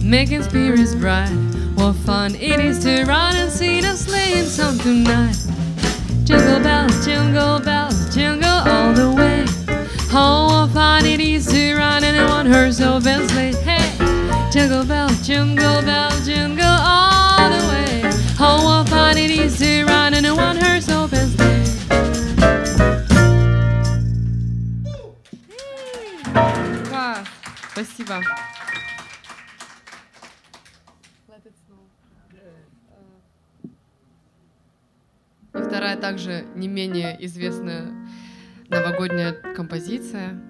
making 0.00 0.42
spirits 0.42 0.94
bright. 0.94 1.28
What 1.74 1.94
fun 2.06 2.34
it 2.36 2.58
is 2.58 2.82
to 2.84 3.04
run 3.04 3.36
and 3.36 3.52
see 3.52 3.82
the 3.82 3.94
sleighing 3.96 4.46
song 4.46 4.78
tonight. 4.78 5.36
Jingle 6.24 6.60
bells, 6.60 7.04
jingle 7.04 7.60
bells, 7.60 8.14
jingle 8.14 8.48
all 8.48 8.94
the 8.94 9.10
way. 9.12 9.44
Oh, 10.10 10.64
what 10.64 10.72
fun 10.72 11.04
it 11.04 11.20
is 11.20 11.46
to 11.48 11.76
run 11.76 12.02
and 12.02 12.16
a 12.16 12.26
one 12.28 12.46
horse 12.46 12.80
open 12.80 13.28
sleigh. 13.28 13.52
Hey, 13.62 13.92
jingle 14.50 14.86
bells, 14.86 15.26
jingle 15.26 15.82
bells, 15.82 16.24
jingle 16.24 16.64
all 16.64 17.50
the 17.50 17.68
way. 17.68 17.83
No 18.56 18.64
one 18.64 18.86
found 18.86 19.18
it 19.18 19.32
easier 19.32 19.84
on 19.90 20.14
anyone 20.14 20.56
hers 20.56 20.88
open 20.88 21.28
Спасибо. 27.72 28.22
И 35.54 35.58
вторая 35.58 35.96
также 35.96 36.46
не 36.54 36.68
менее 36.68 37.16
известная 37.26 37.92
новогодняя 38.68 39.32
композиция 39.32 40.40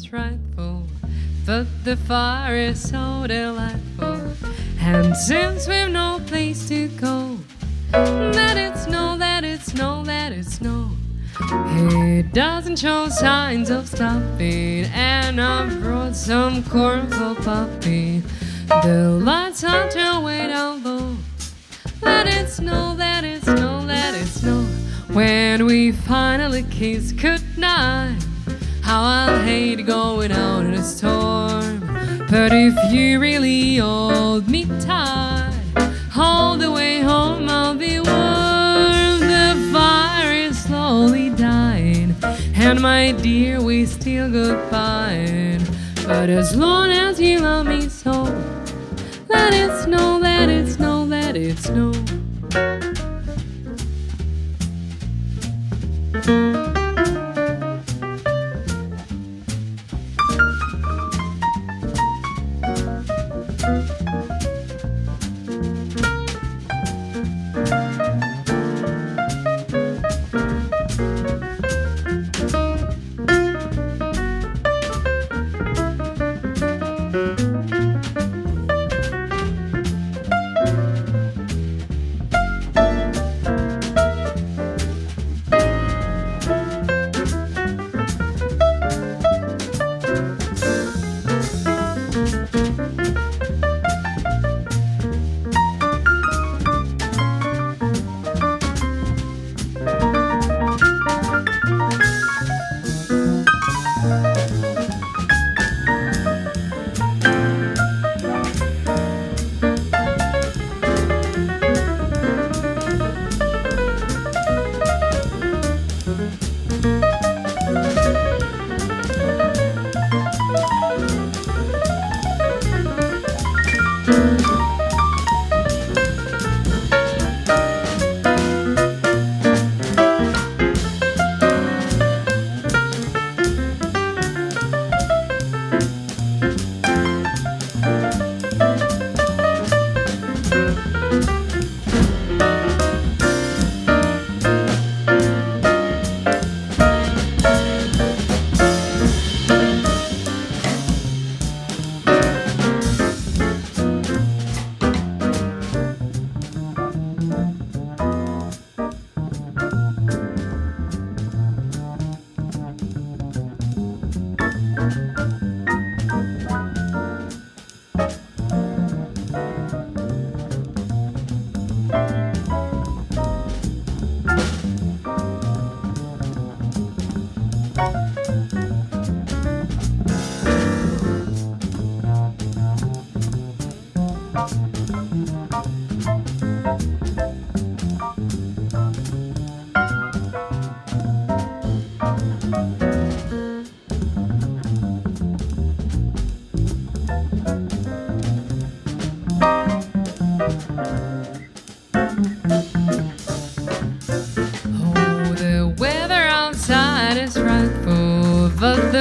is 0.00 0.06
frightful, 0.06 0.86
but 1.44 1.66
the 1.84 1.96
fire 1.96 2.56
is 2.56 2.90
so 2.90 3.26
delightful. 3.26 4.32
And 4.80 5.14
since 5.16 5.68
we've 5.68 5.90
no 5.90 6.20
place 6.26 6.68
to 6.68 6.88
go, 6.88 7.38
let 7.92 8.56
it 8.56 8.78
snow, 8.78 9.16
let 9.18 9.44
it 9.44 9.60
snow, 9.60 10.02
let 10.06 10.32
it 10.32 10.46
snow. 10.46 10.90
It 11.40 12.32
doesn't 12.32 12.78
show 12.78 13.08
signs 13.08 13.70
of 13.70 13.88
stopping, 13.88 14.84
and 14.94 15.40
I've 15.40 15.80
brought 15.82 16.16
some 16.16 16.62
corn 16.64 17.08
for 17.08 17.34
Poppy. 17.42 18.22
The 18.82 19.20
lights 19.22 19.64
are 19.64 19.90
turned 19.90 20.24
way 20.24 20.46
down 20.46 20.82
low. 20.82 21.16
Let 22.02 22.26
it 22.26 22.48
snow, 22.48 22.94
let 22.96 23.24
it 23.24 23.42
snow, 23.42 23.82
let 23.86 24.14
it 24.14 24.26
snow. 24.26 24.62
When 25.12 25.66
we 25.66 25.92
finally 25.92 26.62
kiss 26.70 27.12
goodnight, 27.12 28.19
how 28.90 29.04
I'll 29.04 29.42
hate 29.44 29.86
going 29.86 30.32
out 30.32 30.64
in 30.66 30.74
a 30.74 30.82
storm. 30.82 31.78
But 32.28 32.50
if 32.52 32.74
you 32.92 33.20
really 33.20 33.76
hold 33.76 34.48
me 34.48 34.64
tight, 34.80 35.54
all 36.16 36.58
the 36.58 36.72
way 36.72 36.98
home 36.98 37.48
I'll 37.48 37.76
be 37.76 38.00
warm. 38.00 39.20
The 39.20 39.70
fire 39.72 40.32
is 40.32 40.60
slowly 40.64 41.30
dying, 41.30 42.16
and 42.56 42.80
my 42.80 43.12
dear, 43.12 43.62
we 43.62 43.86
still 43.86 44.28
goodbye. 44.28 45.60
But 46.04 46.28
as 46.28 46.56
long 46.56 46.90
as 46.90 47.20
you 47.20 47.38
love 47.38 47.66
me 47.66 47.88
so, 47.88 48.24
let 49.28 49.54
it 49.54 49.70
snow, 49.84 50.18
let 50.18 50.48
it 50.48 50.66
snow, 50.66 51.04
let 51.04 51.36
it 51.36 51.58
snow. 51.58 51.92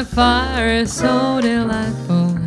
Fire 0.10 0.68
is 0.68 0.92
so 0.92 1.40
delightful. 1.42 2.38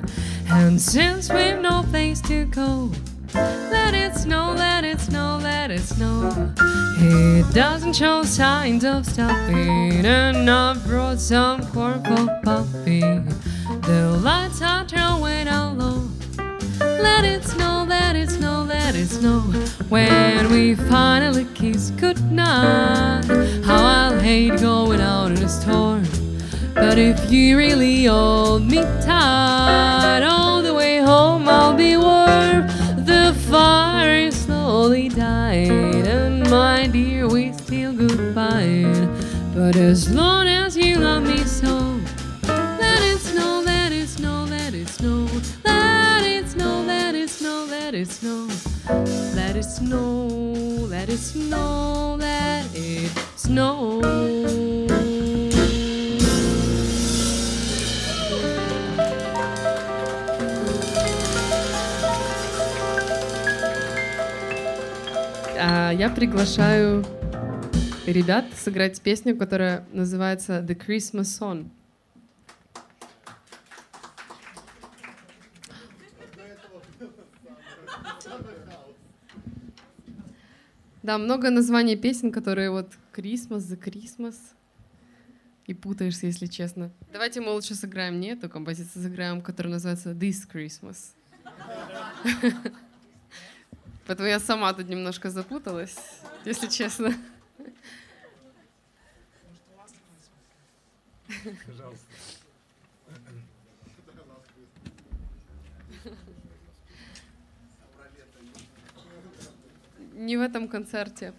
And 0.50 0.80
since 0.80 1.32
we've 1.32 1.60
no 1.60 1.84
place 1.90 2.20
to 2.22 2.44
go, 2.46 2.90
let 3.34 3.94
it 3.94 4.14
snow, 4.14 4.52
let 4.52 4.84
it 4.84 5.00
snow, 5.00 5.38
let 5.42 5.70
it 5.70 5.80
snow. 5.80 6.52
It 6.98 7.52
doesn't 7.54 7.94
show 7.94 8.22
signs 8.24 8.84
of 8.84 9.06
stopping, 9.06 10.04
and 10.04 10.50
I've 10.50 10.84
brought 10.86 11.20
some 11.20 11.64
corn 11.72 12.02
for 12.04 12.40
Puppy. 12.42 13.00
The 13.00 14.20
lights 14.22 14.60
are 14.62 14.84
turned 14.84 15.22
way 15.22 15.44
down 15.44 15.78
low. 15.78 16.08
Let 16.80 17.24
it 17.24 17.44
snow, 17.44 17.84
let 17.88 18.16
it 18.16 18.30
snow, 18.30 18.62
let 18.62 18.94
it 18.94 19.06
snow. 19.06 19.40
When 19.88 20.50
we 20.50 20.74
finally 20.74 21.46
kiss 21.54 21.90
goodnight, 21.90 23.24
how 23.64 23.84
I'll 23.84 24.18
hate 24.20 24.60
going 24.60 25.00
out 25.00 25.30
in 25.32 25.38
a 25.38 25.48
storm. 25.48 26.01
But 26.74 26.98
if 26.98 27.30
you 27.30 27.56
really 27.56 28.04
hold 28.04 28.64
me 28.70 28.82
tight, 29.02 30.22
all 30.22 30.62
the 30.62 30.74
way 30.74 30.98
home 30.98 31.48
I'll 31.48 31.74
be 31.74 31.96
warm. 31.96 32.66
The 33.04 33.34
fire 33.48 34.30
slowly 34.30 35.08
dying, 35.08 36.06
and 36.06 36.48
my 36.50 36.86
dear, 36.86 37.28
we 37.28 37.52
still 37.52 37.92
goodbye. 37.92 38.84
But 39.54 39.76
as 39.76 40.12
long 40.12 40.46
as 40.46 40.76
you 40.76 40.96
love 40.96 41.24
me 41.24 41.38
so, 41.44 42.00
let 42.48 43.02
it 43.02 43.18
snow, 43.18 43.62
let 43.64 43.92
it 43.92 44.08
snow, 44.08 44.44
let 44.44 44.74
it 44.74 44.88
snow, 44.88 45.26
let 45.30 46.24
it 46.24 46.48
snow, 46.48 47.64
let 47.66 47.94
it 47.94 48.08
snow, 48.08 48.48
let 49.34 49.56
it 49.56 49.64
snow, 49.64 50.08
let 50.88 51.08
it 51.10 51.18
snow, 51.18 52.16
let 52.18 52.66
it 52.74 53.10
snow. 53.36 54.71
Я 66.02 66.10
приглашаю 66.10 67.04
ребят 68.06 68.44
сыграть 68.56 69.00
песню, 69.00 69.36
которая 69.36 69.86
называется 69.92 70.58
The 70.58 70.76
Christmas 70.76 71.28
Song. 71.40 71.70
Да, 81.04 81.18
много 81.18 81.50
названий 81.50 81.94
песен, 81.94 82.32
которые 82.32 82.72
вот 82.72 82.90
Christmas, 83.14 83.58
The 83.58 83.80
Christmas. 83.80 84.34
И 85.66 85.74
путаешься, 85.74 86.26
если 86.26 86.46
честно. 86.46 86.90
Давайте 87.12 87.40
мы 87.40 87.52
лучше 87.52 87.76
сыграем 87.76 88.18
не 88.18 88.30
эту 88.30 88.50
композицию, 88.50 89.04
сыграем, 89.04 89.40
которая 89.40 89.74
называется 89.74 90.10
This 90.10 90.48
Christmas. 90.52 91.14
Поэтому 94.12 94.28
я 94.28 94.40
сама 94.40 94.70
тут 94.74 94.90
немножко 94.90 95.30
запуталась, 95.30 95.96
если 96.44 96.66
честно. 96.66 97.14
Не 110.12 110.36
в 110.36 110.42
этом 110.42 110.68
концерте. 110.68 111.32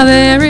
strawberry 0.00 0.49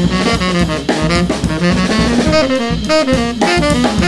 Thank 0.00 0.12
you. 4.02 4.07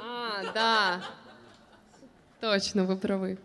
А, 0.00 0.52
да. 0.52 1.02
Точно, 2.40 2.84
вы 2.84 2.96
правы. 2.96 3.38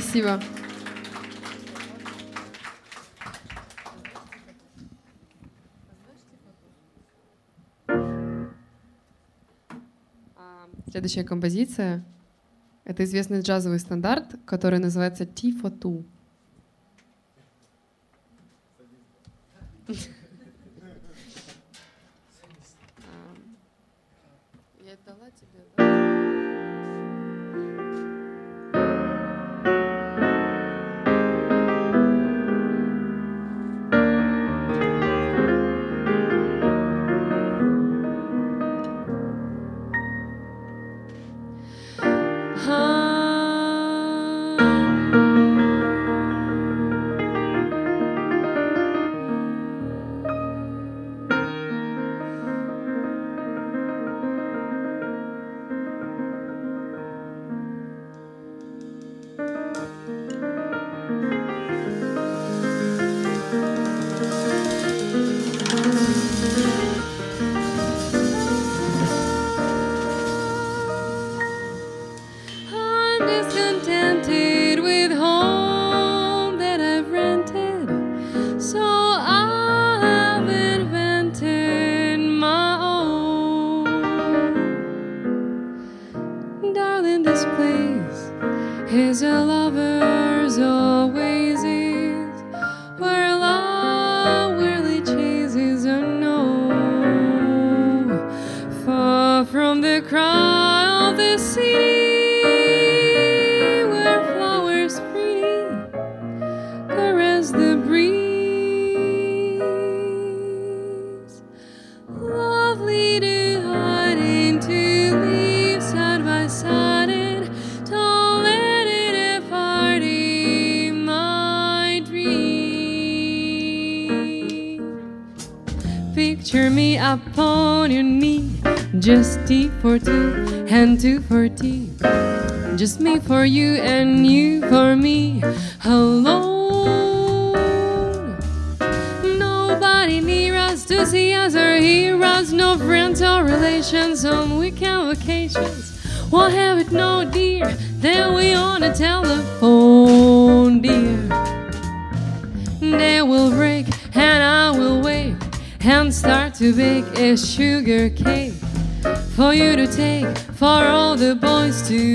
Спасибо. 0.00 0.40
Следующая 10.90 11.22
композиция— 11.24 12.02
это 12.84 13.04
известный 13.04 13.42
джазовый 13.42 13.78
стандарт, 13.78 14.36
который 14.46 14.78
называется 14.78 15.26
«Ти-фоту». 15.26 16.04
Thank 19.86 20.06
you. 20.06 20.19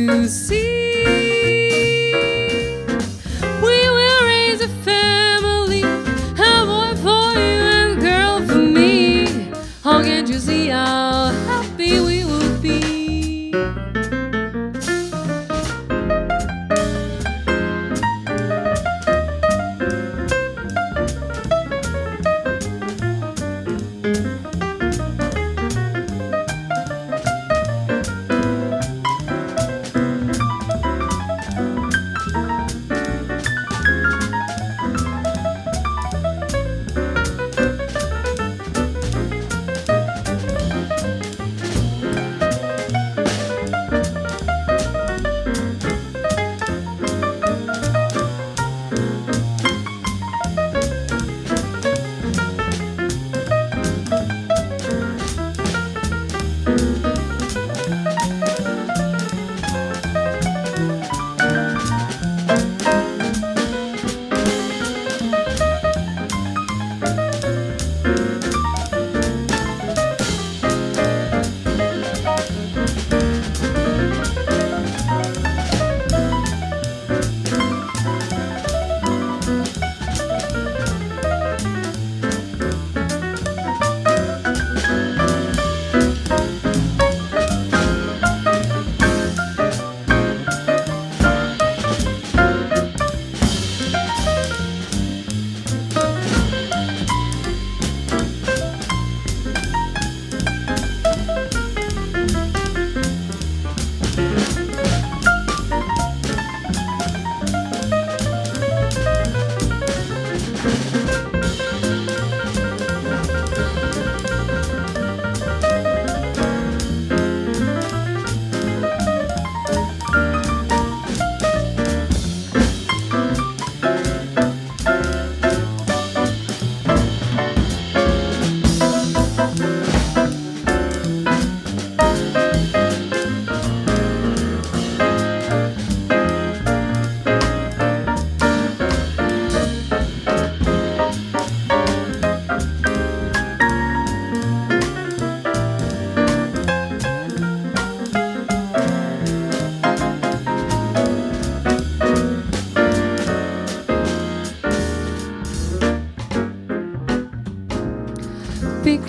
You 0.05 0.27
see. 0.27 1.24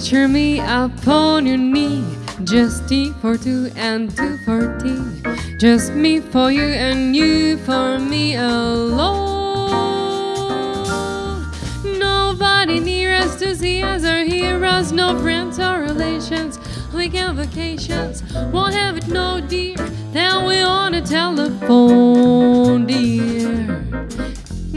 Picture 0.07 0.29
me 0.29 0.61
up 0.61 1.09
on 1.09 1.47
your 1.47 1.57
knee, 1.57 2.05
just 2.45 2.89
tea 2.89 3.13
for 3.21 3.37
two 3.37 3.73
and 3.75 4.09
two 4.17 4.39
for 4.45 4.79
tea. 4.79 5.03
Just 5.59 5.95
me 5.95 6.21
for 6.21 6.49
you 6.53 6.63
and 6.63 7.17
you 7.17 7.57
for 7.57 7.99
me 7.99 8.37
alone. 8.37 9.03
Nobody 11.99 12.79
near 12.79 13.17
us 13.17 13.37
to 13.41 13.57
see 13.57 13.83
us 13.83 14.05
or 14.05 14.23
hear 14.23 14.65
us, 14.65 14.93
no 14.93 15.19
friends 15.19 15.59
or 15.59 15.81
relations. 15.81 16.61
Weekend 16.95 17.39
vacations, 17.39 18.23
won't 18.53 18.75
have 18.75 18.97
it, 18.99 19.09
no 19.09 19.41
dear. 19.41 19.77
Then 20.13 20.47
we 20.47 20.61
on 20.61 20.93
the 20.93 21.01
telephone, 21.01 22.87
dear. 22.87 23.57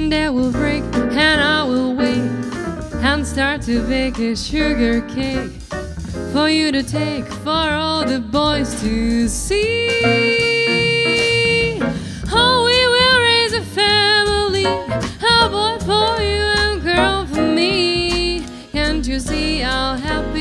That 0.09 0.33
will 0.33 0.51
break 0.51 0.81
and 0.95 1.39
I 1.39 1.63
will 1.65 1.98
and 3.11 3.25
start 3.25 3.59
to 3.63 3.81
bake 3.87 4.19
a 4.19 4.35
sugar 4.35 5.01
cake 5.01 5.51
for 6.31 6.47
you 6.47 6.71
to 6.71 6.83
take 6.83 7.25
for 7.25 7.49
all 7.49 8.05
the 8.05 8.19
boys 8.19 8.79
to 8.81 9.27
see. 9.27 9.89
Oh, 12.31 12.57
we 12.69 12.79
will 12.93 13.19
raise 13.29 13.53
a 13.53 13.63
family, 13.63 14.65
a 14.65 15.49
boy 15.49 15.79
for 15.89 16.21
you 16.21 16.43
and 16.61 16.83
girl 16.83 17.25
for 17.25 17.41
me. 17.41 18.45
Can't 18.71 19.07
you 19.07 19.19
see 19.19 19.61
how 19.61 19.95
happy 19.95 20.38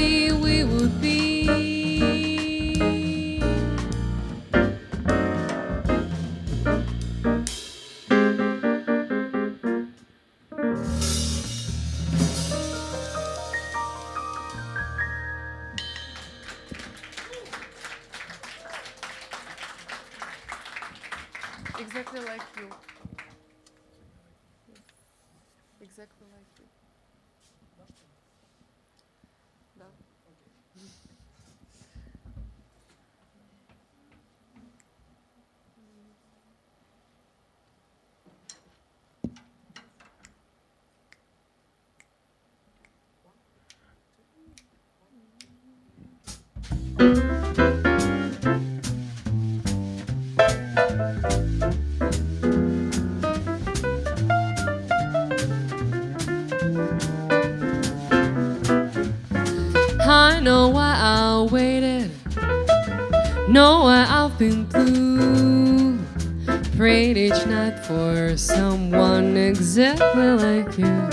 someone 68.38 69.36
exactly 69.36 70.30
like 70.30 70.78
you. 70.78 71.08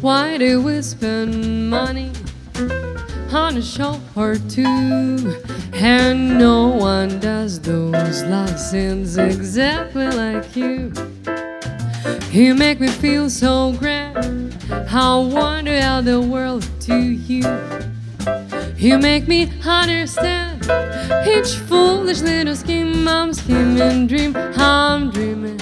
Why 0.00 0.38
do 0.38 0.62
we 0.62 0.80
spend 0.82 1.68
money 1.68 2.12
on 3.32 3.56
a 3.56 3.62
show 3.62 4.00
or 4.14 4.36
two? 4.36 5.34
And 5.72 6.38
no 6.38 6.68
one 6.68 7.18
does 7.18 7.58
those 7.60 8.22
love 8.22 8.58
scenes 8.58 9.18
exactly 9.18 10.06
like 10.06 10.54
you. 10.54 10.92
You 12.30 12.54
make 12.54 12.78
me 12.78 12.86
feel 12.86 13.28
so 13.28 13.72
grand. 13.72 14.56
I 14.70 15.18
wonder 15.18 15.80
how 15.80 16.02
the 16.02 16.20
world 16.20 16.68
to 16.82 16.96
you. 16.96 17.42
You 18.76 18.98
make 18.98 19.26
me 19.26 19.50
understand 19.64 20.47
each 21.26 21.56
foolish 21.68 22.20
little 22.20 22.56
scheme 22.56 23.06
I'm 23.06 23.32
scheming, 23.32 24.06
dream 24.06 24.34
I'm 24.36 25.10
dreaming. 25.10 25.60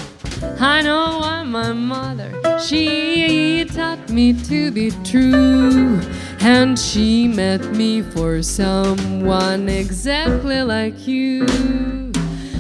I 0.61 0.83
know 0.83 1.21
I'm 1.23 1.51
my 1.51 1.73
mother. 1.73 2.33
She 2.59 3.65
taught 3.67 4.09
me 4.09 4.33
to 4.45 4.71
be 4.71 4.91
true, 5.05 6.01
and 6.41 6.79
she 6.79 7.29
met 7.29 7.63
me 7.73 8.03
for 8.03 8.43
someone 8.43 9.69
exactly 9.69 10.63
like 10.63 11.07
you. 11.07 11.47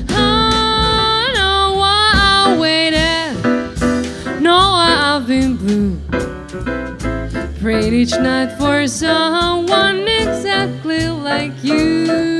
I 0.08 1.32
know 1.34 1.74
why 1.78 2.12
I 2.14 2.56
waited. 2.58 4.42
No, 4.42 4.56
I've 4.56 5.26
been 5.26 5.56
blue. 5.56 5.98
Prayed 7.60 7.92
each 7.92 8.12
night 8.12 8.56
for 8.58 8.86
someone 8.86 10.06
exactly 10.06 11.08
like 11.08 11.64
you. 11.64 12.35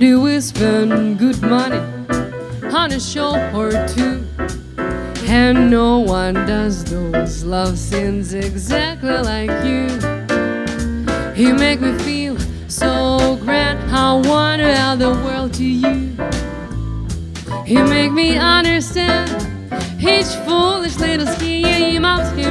Do 0.00 0.22
we 0.22 0.40
spend 0.40 1.18
good 1.18 1.42
money 1.42 1.76
on 2.74 2.90
a 2.90 2.98
show 2.98 3.34
or 3.54 3.70
two? 3.86 4.24
And 5.28 5.70
no 5.70 5.98
one 5.98 6.32
does 6.46 6.84
those 6.84 7.44
love 7.44 7.76
scenes 7.76 8.32
exactly 8.32 9.18
like 9.18 9.50
you. 9.62 9.88
You 11.36 11.52
make 11.52 11.82
me 11.82 11.92
feel 11.98 12.38
so 12.66 13.36
grand. 13.42 13.78
I 13.90 14.14
wonder 14.26 14.74
how 14.74 14.96
the 14.96 15.10
world 15.10 15.52
to 15.60 15.66
you. 15.66 16.16
You 17.66 17.84
make 17.84 18.10
me 18.10 18.38
understand 18.38 19.28
each 20.00 20.32
foolish 20.46 20.96
little 20.96 21.26
scheme 21.26 21.60
scheming, 21.60 22.00
dream 22.00 22.49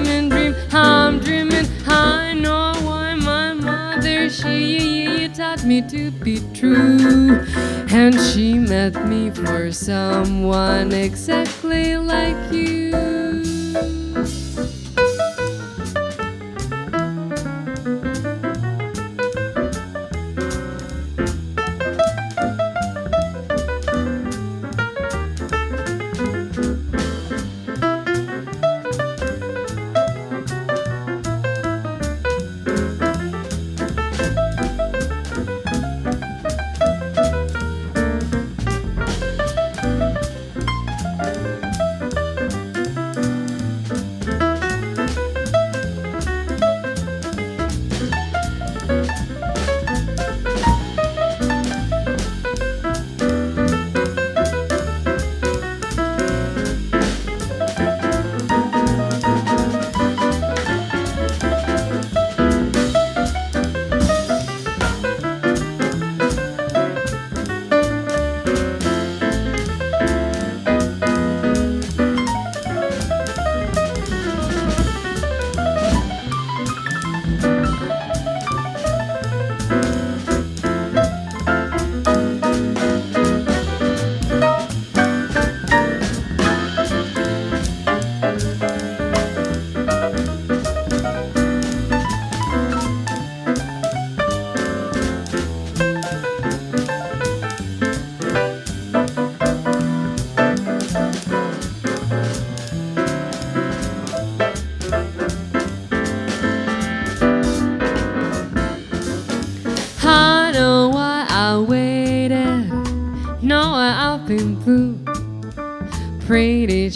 to 5.81 6.11
be 6.11 6.41
true, 6.53 7.45
and 7.89 8.19
she 8.19 8.53
met 8.53 9.07
me 9.07 9.30
for 9.31 9.72
someone 9.72 10.91
exactly 10.91 11.97
like 11.97 12.51
you. 12.51 13.09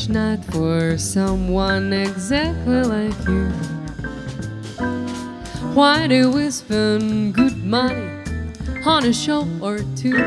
Each 0.04 0.10
night 0.10 0.44
for 0.46 0.98
someone 0.98 1.94
exactly 1.94 2.84
like 2.84 3.18
you. 3.26 3.48
Why 5.74 6.08
do 6.08 6.30
we 6.30 6.50
spend 6.52 7.34
good 7.34 7.64
money 7.64 8.10
on 8.86 9.06
a 9.06 9.14
show 9.14 9.48
or 9.62 9.80
two? 9.96 10.18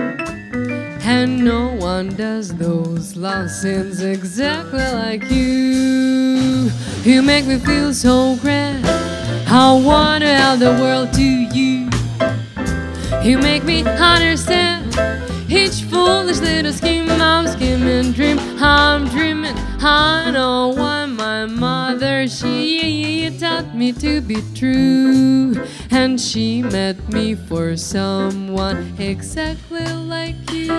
And 1.04 1.44
no 1.44 1.74
one 1.74 2.08
does 2.16 2.54
those 2.54 3.16
love 3.16 3.50
scenes 3.50 4.02
exactly 4.02 4.78
like 4.78 5.30
you. 5.30 6.70
You 7.02 7.22
make 7.22 7.44
me 7.46 7.58
feel 7.58 7.92
so 7.92 8.36
grand. 8.36 8.86
I 9.46 9.72
wanna 9.74 10.34
help 10.34 10.60
the 10.60 10.72
world 10.80 11.12
to 11.14 11.22
you. 11.22 11.90
You 13.22 13.38
make 13.38 13.64
me 13.64 13.82
understand 13.82 14.25
me 23.85 23.91
to 23.93 24.21
be 24.21 24.37
true, 24.55 25.53
and 25.89 26.19
she 26.19 26.61
met 26.61 26.97
me 27.09 27.35
for 27.35 27.77
someone 27.77 28.95
exactly 28.99 29.85
like 29.93 30.35
you, 30.51 30.71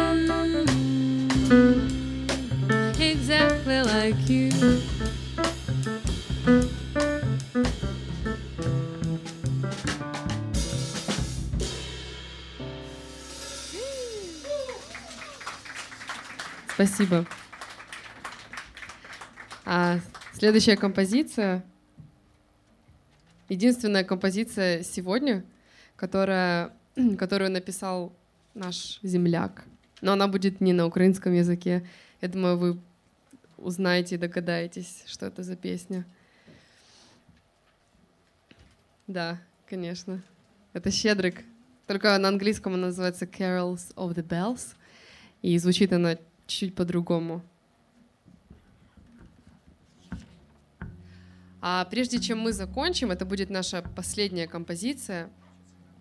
exactly 2.99 3.83
like 3.83 4.29
you. 4.29 4.51
Спасибо. 16.75 17.27
А 19.65 20.01
следующая 20.33 20.77
композиция, 20.77 21.63
единственная 23.50 24.04
композиция 24.04 24.84
сегодня, 24.84 25.44
которая, 25.96 26.74
которую 27.18 27.52
написал 27.52 28.14
наш 28.54 29.00
земляк. 29.04 29.64
Но 30.02 30.14
она 30.14 30.28
будет 30.28 30.62
не 30.62 30.74
на 30.74 30.86
украинском 30.86 31.34
языке. 31.34 31.88
Я 32.22 32.28
думаю, 32.28 32.58
вы 32.58 32.80
узнаете 33.58 34.16
и 34.16 34.18
догадаетесь, 34.18 35.04
что 35.06 35.26
это 35.26 35.44
за 35.44 35.56
песня. 35.56 36.06
Да, 39.08 39.40
конечно. 39.70 40.22
Это 40.74 40.92
«Щедрик». 40.92 41.44
Только 41.88 42.18
на 42.18 42.28
английском 42.28 42.74
она 42.74 42.88
называется 42.88 43.26
«Carols 43.26 43.94
of 43.96 44.14
the 44.14 44.24
Bells». 44.24 44.76
И 45.42 45.58
звучит 45.58 45.94
она 45.94 46.18
чуть-чуть 46.46 46.76
по-другому. 46.76 47.42
А 51.70 51.84
прежде 51.84 52.18
чем 52.18 52.40
мы 52.40 52.54
закончим, 52.54 53.12
это 53.12 53.26
будет 53.26 53.50
наша 53.50 53.82
последняя 53.94 54.48
композиция. 54.48 55.30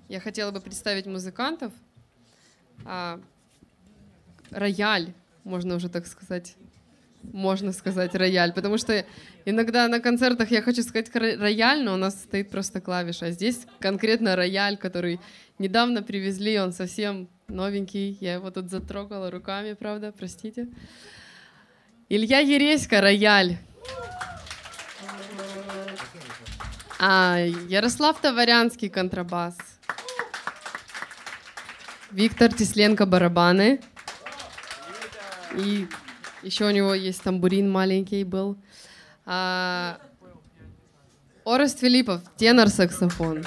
Я 0.08 0.20
хотела 0.20 0.52
бы 0.52 0.60
представить 0.60 1.06
музыкантов. 1.06 1.72
А, 2.84 3.20
рояль, 4.52 5.12
можно 5.42 5.74
уже 5.74 5.88
так 5.88 6.06
сказать, 6.06 6.54
можно 7.24 7.72
сказать 7.72 8.14
рояль, 8.14 8.52
потому 8.52 8.78
что 8.78 9.04
иногда 9.44 9.88
на 9.88 9.98
концертах 9.98 10.52
я 10.52 10.62
хочу 10.62 10.84
сказать 10.84 11.10
рояль, 11.12 11.82
но 11.82 11.94
у 11.94 11.96
нас 11.96 12.14
стоит 12.14 12.48
просто 12.48 12.80
клавиша, 12.80 13.26
а 13.26 13.30
здесь 13.32 13.66
конкретно 13.80 14.36
рояль, 14.36 14.76
который 14.76 15.18
недавно 15.58 16.00
привезли, 16.04 16.60
он 16.60 16.72
совсем 16.72 17.28
новенький, 17.48 18.16
я 18.20 18.34
его 18.34 18.52
тут 18.52 18.70
затрогала 18.70 19.32
руками, 19.32 19.72
правда, 19.72 20.14
простите. 20.16 20.68
Илья 22.08 22.38
Ереська, 22.38 23.00
рояль. 23.00 23.58
А, 26.98 27.38
Ярослав 27.68 28.20
Товарянский, 28.20 28.88
контрабас. 28.88 29.56
Виктор 32.10 32.52
Тесленко, 32.52 33.06
барабаны. 33.06 33.80
И 35.56 35.86
еще 36.42 36.66
у 36.66 36.70
него 36.70 36.94
есть 36.94 37.22
тамбурин 37.22 37.70
маленький 37.70 38.24
был. 38.24 38.56
А, 39.24 39.98
Орест 41.44 41.80
Филиппов, 41.80 42.22
тенор-саксофон 42.36 43.44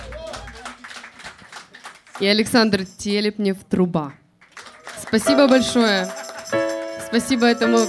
и 2.20 2.28
Александр 2.28 2.86
Телепнев 2.86 3.58
«Труба». 3.70 4.14
Спасибо 5.02 5.48
большое. 5.48 6.08
Спасибо 7.08 7.46
этому 7.46 7.80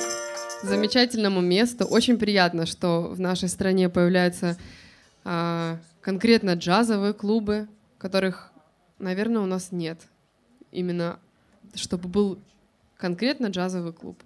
замечательному 0.63 1.41
месту. 1.41 1.85
Очень 1.85 2.19
приятно, 2.19 2.67
что 2.67 3.03
в 3.11 3.21
нашей 3.21 3.49
стране 3.49 3.89
появляются 3.89 4.57
конкретно 5.23 6.55
джазовые 6.55 7.13
клубы, 7.13 7.69
которых, 7.99 8.53
наверное, 8.99 9.43
у 9.43 9.47
нас 9.47 9.73
нет. 9.73 10.09
Именно 10.71 11.19
чтобы 11.75 12.09
был 12.09 12.39
конкретно 12.97 13.47
джазовый 13.47 13.93
клуб. 13.93 14.23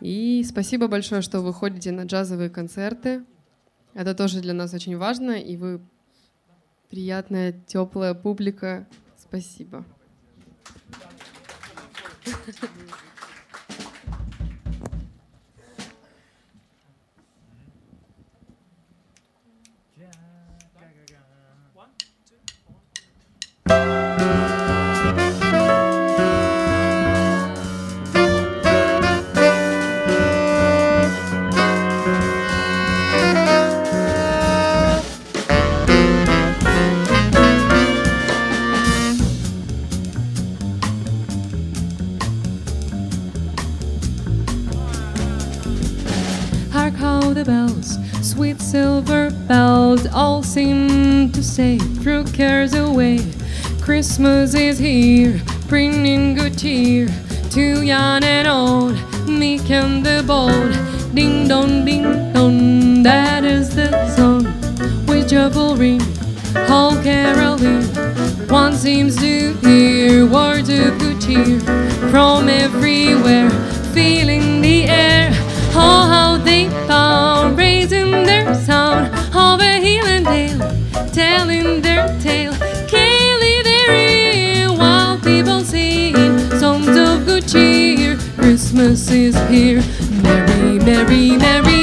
И 0.00 0.42
спасибо 0.44 0.88
большое, 0.88 1.22
что 1.22 1.40
вы 1.40 1.52
ходите 1.54 1.92
на 1.92 2.02
джазовые 2.02 2.50
концерты. 2.50 3.24
Это 3.94 4.14
тоже 4.14 4.40
для 4.40 4.54
нас 4.54 4.74
очень 4.74 4.96
важно, 4.96 5.32
и 5.32 5.56
вы 5.56 5.80
приятная, 6.90 7.52
теплая 7.66 8.14
публика. 8.14 8.86
Спасибо. 9.16 9.84
All 50.14 50.42
seem 50.42 51.30
to 51.32 51.42
say 51.42 51.78
through 51.78 52.24
cares 52.24 52.74
away. 52.74 53.18
Christmas 53.80 54.54
is 54.54 54.78
here, 54.78 55.40
bringing 55.68 56.34
good 56.34 56.56
cheer 56.56 57.08
to 57.50 57.82
young 57.82 58.24
and 58.24 58.48
old, 58.48 58.96
meek 59.28 59.70
and 59.70 60.04
the 60.04 60.22
bold. 60.26 60.72
Ding 61.14 61.48
dong, 61.48 61.84
ding 61.84 62.32
dong, 62.32 63.02
that 63.02 63.44
is 63.44 63.74
the 63.74 63.90
song 64.16 64.44
with 65.06 65.28
joyful 65.28 65.76
ring. 65.76 66.00
All 66.68 66.94
caroling, 67.02 67.82
one 68.48 68.74
seems 68.74 69.16
to 69.16 69.52
hear 69.54 70.26
words 70.26 70.68
of 70.68 70.98
good 70.98 71.20
cheer 71.20 71.60
from 72.10 72.48
everywhere, 72.48 73.50
feeling 73.92 74.62
the 74.62 74.84
air. 74.84 75.30
Oh, 75.74 76.06
how 76.08 76.31
telling 81.12 81.82
their 81.82 82.08
tale. 82.20 82.54
Kaylee, 82.88 83.62
there 83.62 84.70
while 84.70 85.18
people 85.20 85.60
sing 85.60 86.14
songs 86.58 86.88
of 86.88 87.26
good 87.26 87.46
cheer. 87.46 88.16
Christmas 88.36 89.10
is 89.10 89.36
here. 89.48 89.82
Merry, 90.22 90.78
merry, 90.78 91.36
Merry 91.36 91.81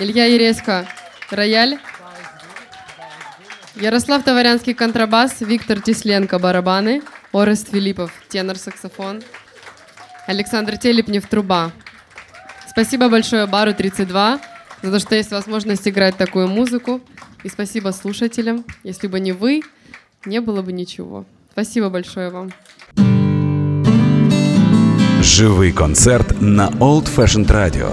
Илья 0.00 0.26
Ересько, 0.26 0.86
рояль. 1.30 1.78
Ярослав 3.74 4.22
Товарянский, 4.22 4.74
контрабас. 4.74 5.40
Виктор 5.40 5.80
Тисленко, 5.80 6.38
барабаны. 6.38 7.02
Орест 7.32 7.70
Филиппов, 7.72 8.12
тенор-саксофон. 8.28 9.22
Александр 10.28 10.78
Телепнев, 10.78 11.26
труба. 11.26 11.72
Спасибо 12.68 13.08
большое 13.08 13.46
бару 13.46 13.74
32 13.74 14.40
за 14.82 14.92
то, 14.92 14.98
что 15.00 15.16
есть 15.16 15.32
возможность 15.32 15.88
играть 15.88 16.16
такую 16.16 16.46
музыку. 16.46 17.00
И 17.42 17.48
спасибо 17.48 17.90
слушателям. 17.90 18.64
Если 18.84 19.08
бы 19.08 19.18
не 19.18 19.32
вы, 19.32 19.62
не 20.24 20.40
было 20.40 20.62
бы 20.62 20.72
ничего. 20.72 21.24
Спасибо 21.50 21.90
большое 21.90 22.30
вам. 22.30 22.52
Живий 25.22 25.72
концерт 25.72 26.40
на 26.40 26.68
Old 26.68 27.08
Fashioned 27.12 27.48
Radio. 27.48 27.92